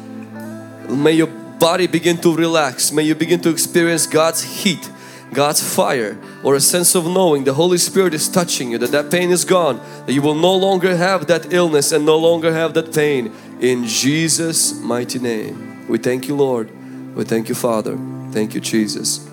[0.89, 2.93] May your body begin to relax.
[2.93, 4.91] May you begin to experience God's heat
[5.35, 9.11] God's fire or a sense of knowing the Holy Spirit is touching you, that that
[9.11, 12.72] pain is gone, that you will no longer have that illness and no longer have
[12.74, 15.87] that pain in Jesus mighty name.
[15.89, 16.70] We thank you Lord.
[17.14, 17.99] We thank you Father.
[18.30, 19.26] Thank you Jesus.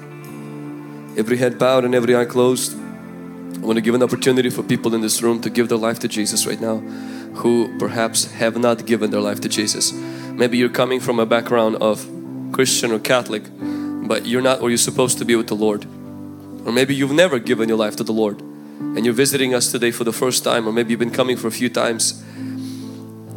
[1.18, 2.74] Every head bowed and every eye closed.
[2.76, 6.00] I want to give an opportunity for people in this room to give their life
[6.00, 6.78] to Jesus right now
[7.36, 9.94] who perhaps have not given their life to Jesus.
[9.94, 12.08] Maybe you're coming from a background of
[12.52, 13.44] Christian or Catholic
[14.12, 15.86] but you're not where you're supposed to be with the Lord.
[16.66, 19.90] Or maybe you've never given your life to the Lord and you're visiting us today
[19.90, 22.22] for the first time or maybe you've been coming for a few times.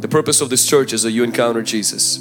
[0.00, 2.18] The purpose of this church is that you encounter Jesus,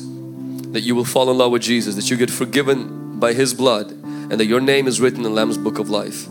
[0.71, 3.89] that you will fall in love with Jesus, that you get forgiven by His blood
[3.89, 6.27] and that your name is written in the Lamb's Book of Life.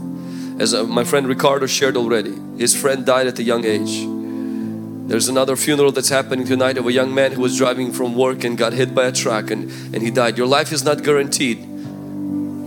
[0.60, 4.06] As uh, my friend Ricardo shared already, his friend died at a young age.
[5.10, 8.44] There's another funeral that's happening tonight of a young man who was driving from work
[8.44, 10.38] and got hit by a truck and, and he died.
[10.38, 11.71] Your life is not guaranteed.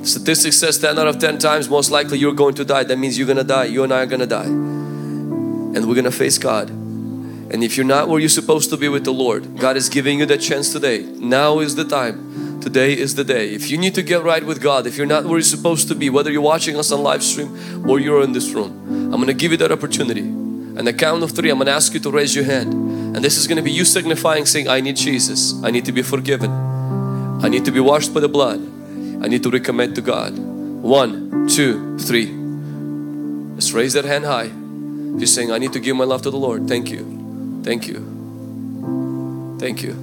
[0.06, 2.84] Statistics says 10 out of 10 times most likely you're going to die.
[2.84, 3.66] That means you're gonna die.
[3.66, 4.46] You and I are gonna die.
[4.46, 6.70] And we're gonna face God.
[6.70, 10.20] And if you're not where you're supposed to be with the Lord, God is giving
[10.20, 11.04] you that chance today.
[11.04, 12.60] Now is the time.
[12.62, 13.50] Today is the day.
[13.50, 15.96] If you need to get right with God, if you're not where you're supposed to
[15.96, 18.72] be, whether you're watching us on live stream or you're in this room,
[19.06, 20.22] I'm going to give you that opportunity.
[20.22, 22.74] And the count of three, I'm going to ask you to raise your hand.
[22.74, 25.54] And this is going to be you signifying saying, I need Jesus.
[25.64, 26.52] I need to be forgiven.
[27.44, 28.75] I need to be washed by the blood.
[29.26, 30.38] I need to recommit to God.
[30.38, 32.28] One, two, three.
[33.56, 34.52] Let's raise that hand high.
[35.18, 36.68] You're saying, I need to give my love to the Lord.
[36.68, 37.62] Thank you.
[37.64, 39.58] Thank you.
[39.60, 39.94] Thank you.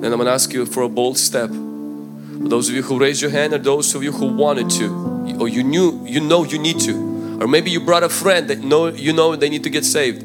[0.00, 1.50] Then I'm going to ask you for a bold step.
[1.50, 5.36] For those of you who raised your hand or those of you who wanted to
[5.40, 8.60] or you knew you know you need to or maybe you brought a friend that
[8.60, 10.22] know you know they need to get saved.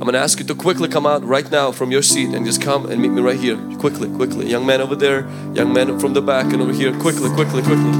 [0.00, 2.46] I'm going to ask you to quickly come out right now from your seat and
[2.46, 3.58] just come and meet me right here.
[3.76, 4.48] Quickly, quickly.
[4.48, 6.90] Young man over there, young man from the back and over here.
[6.98, 7.92] Quickly, quickly, quickly.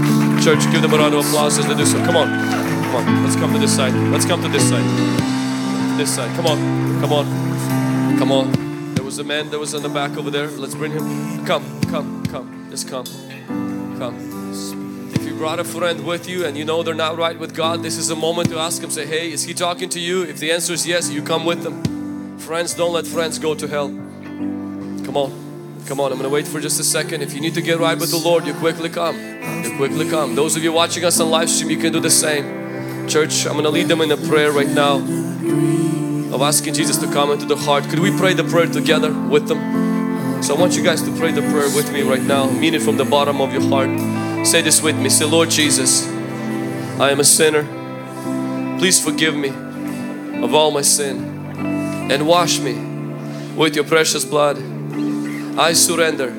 [0.42, 1.98] Church, give them a round of applause as they do so.
[2.06, 2.28] Come on.
[2.28, 3.22] Come on.
[3.22, 3.92] Let's come to this side.
[4.10, 5.98] Let's come to this side.
[5.98, 6.34] This side.
[6.36, 7.00] Come on.
[7.02, 8.18] Come on.
[8.18, 8.94] Come on.
[8.94, 10.46] There was a man that was in the back over there.
[10.46, 11.44] Let's bring him.
[11.44, 12.66] Come, come, come.
[12.70, 13.04] Just come.
[13.98, 14.39] Come.
[15.40, 18.10] Brought a friend with you and you know they're not right with God, this is
[18.10, 20.22] a moment to ask him, say, hey, is he talking to you?
[20.22, 22.36] If the answer is yes, you come with them.
[22.38, 23.88] Friends, don't let friends go to hell.
[23.88, 25.32] Come on.
[25.86, 27.22] Come on, I'm going to wait for just a second.
[27.22, 29.16] If you need to get right with the Lord, you quickly come.
[29.64, 30.34] You quickly come.
[30.34, 33.08] Those of you watching us on live stream, you can do the same.
[33.08, 37.06] Church, I'm going to lead them in a prayer right now of asking Jesus to
[37.06, 37.84] come into the heart.
[37.84, 40.42] Could we pray the prayer together with them?
[40.42, 42.50] So I want you guys to pray the prayer with me right now.
[42.50, 44.19] Mean it from the bottom of your heart.
[44.44, 45.08] Say this with me.
[45.08, 46.08] Say, Lord Jesus,
[46.98, 47.64] I am a sinner.
[48.78, 49.50] Please forgive me
[50.42, 51.38] of all my sin.
[52.10, 52.74] and wash me
[53.54, 54.56] with your precious blood.
[55.56, 56.30] I surrender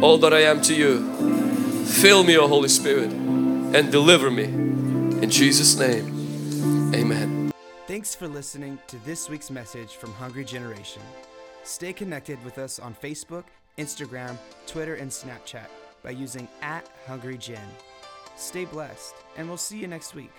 [0.00, 1.84] all that I am to you.
[1.84, 4.44] Fill me, O Holy Spirit, and deliver me.
[4.44, 7.52] In Jesus' name, amen.
[7.88, 11.02] Thanks for listening to this week's message from Hungry Generation.
[11.64, 13.44] Stay connected with us on Facebook,
[13.76, 14.36] Instagram,
[14.66, 15.66] Twitter, and Snapchat
[16.02, 17.68] by using at Hungry Gen.
[18.36, 20.32] Stay blessed, and we'll see you next week.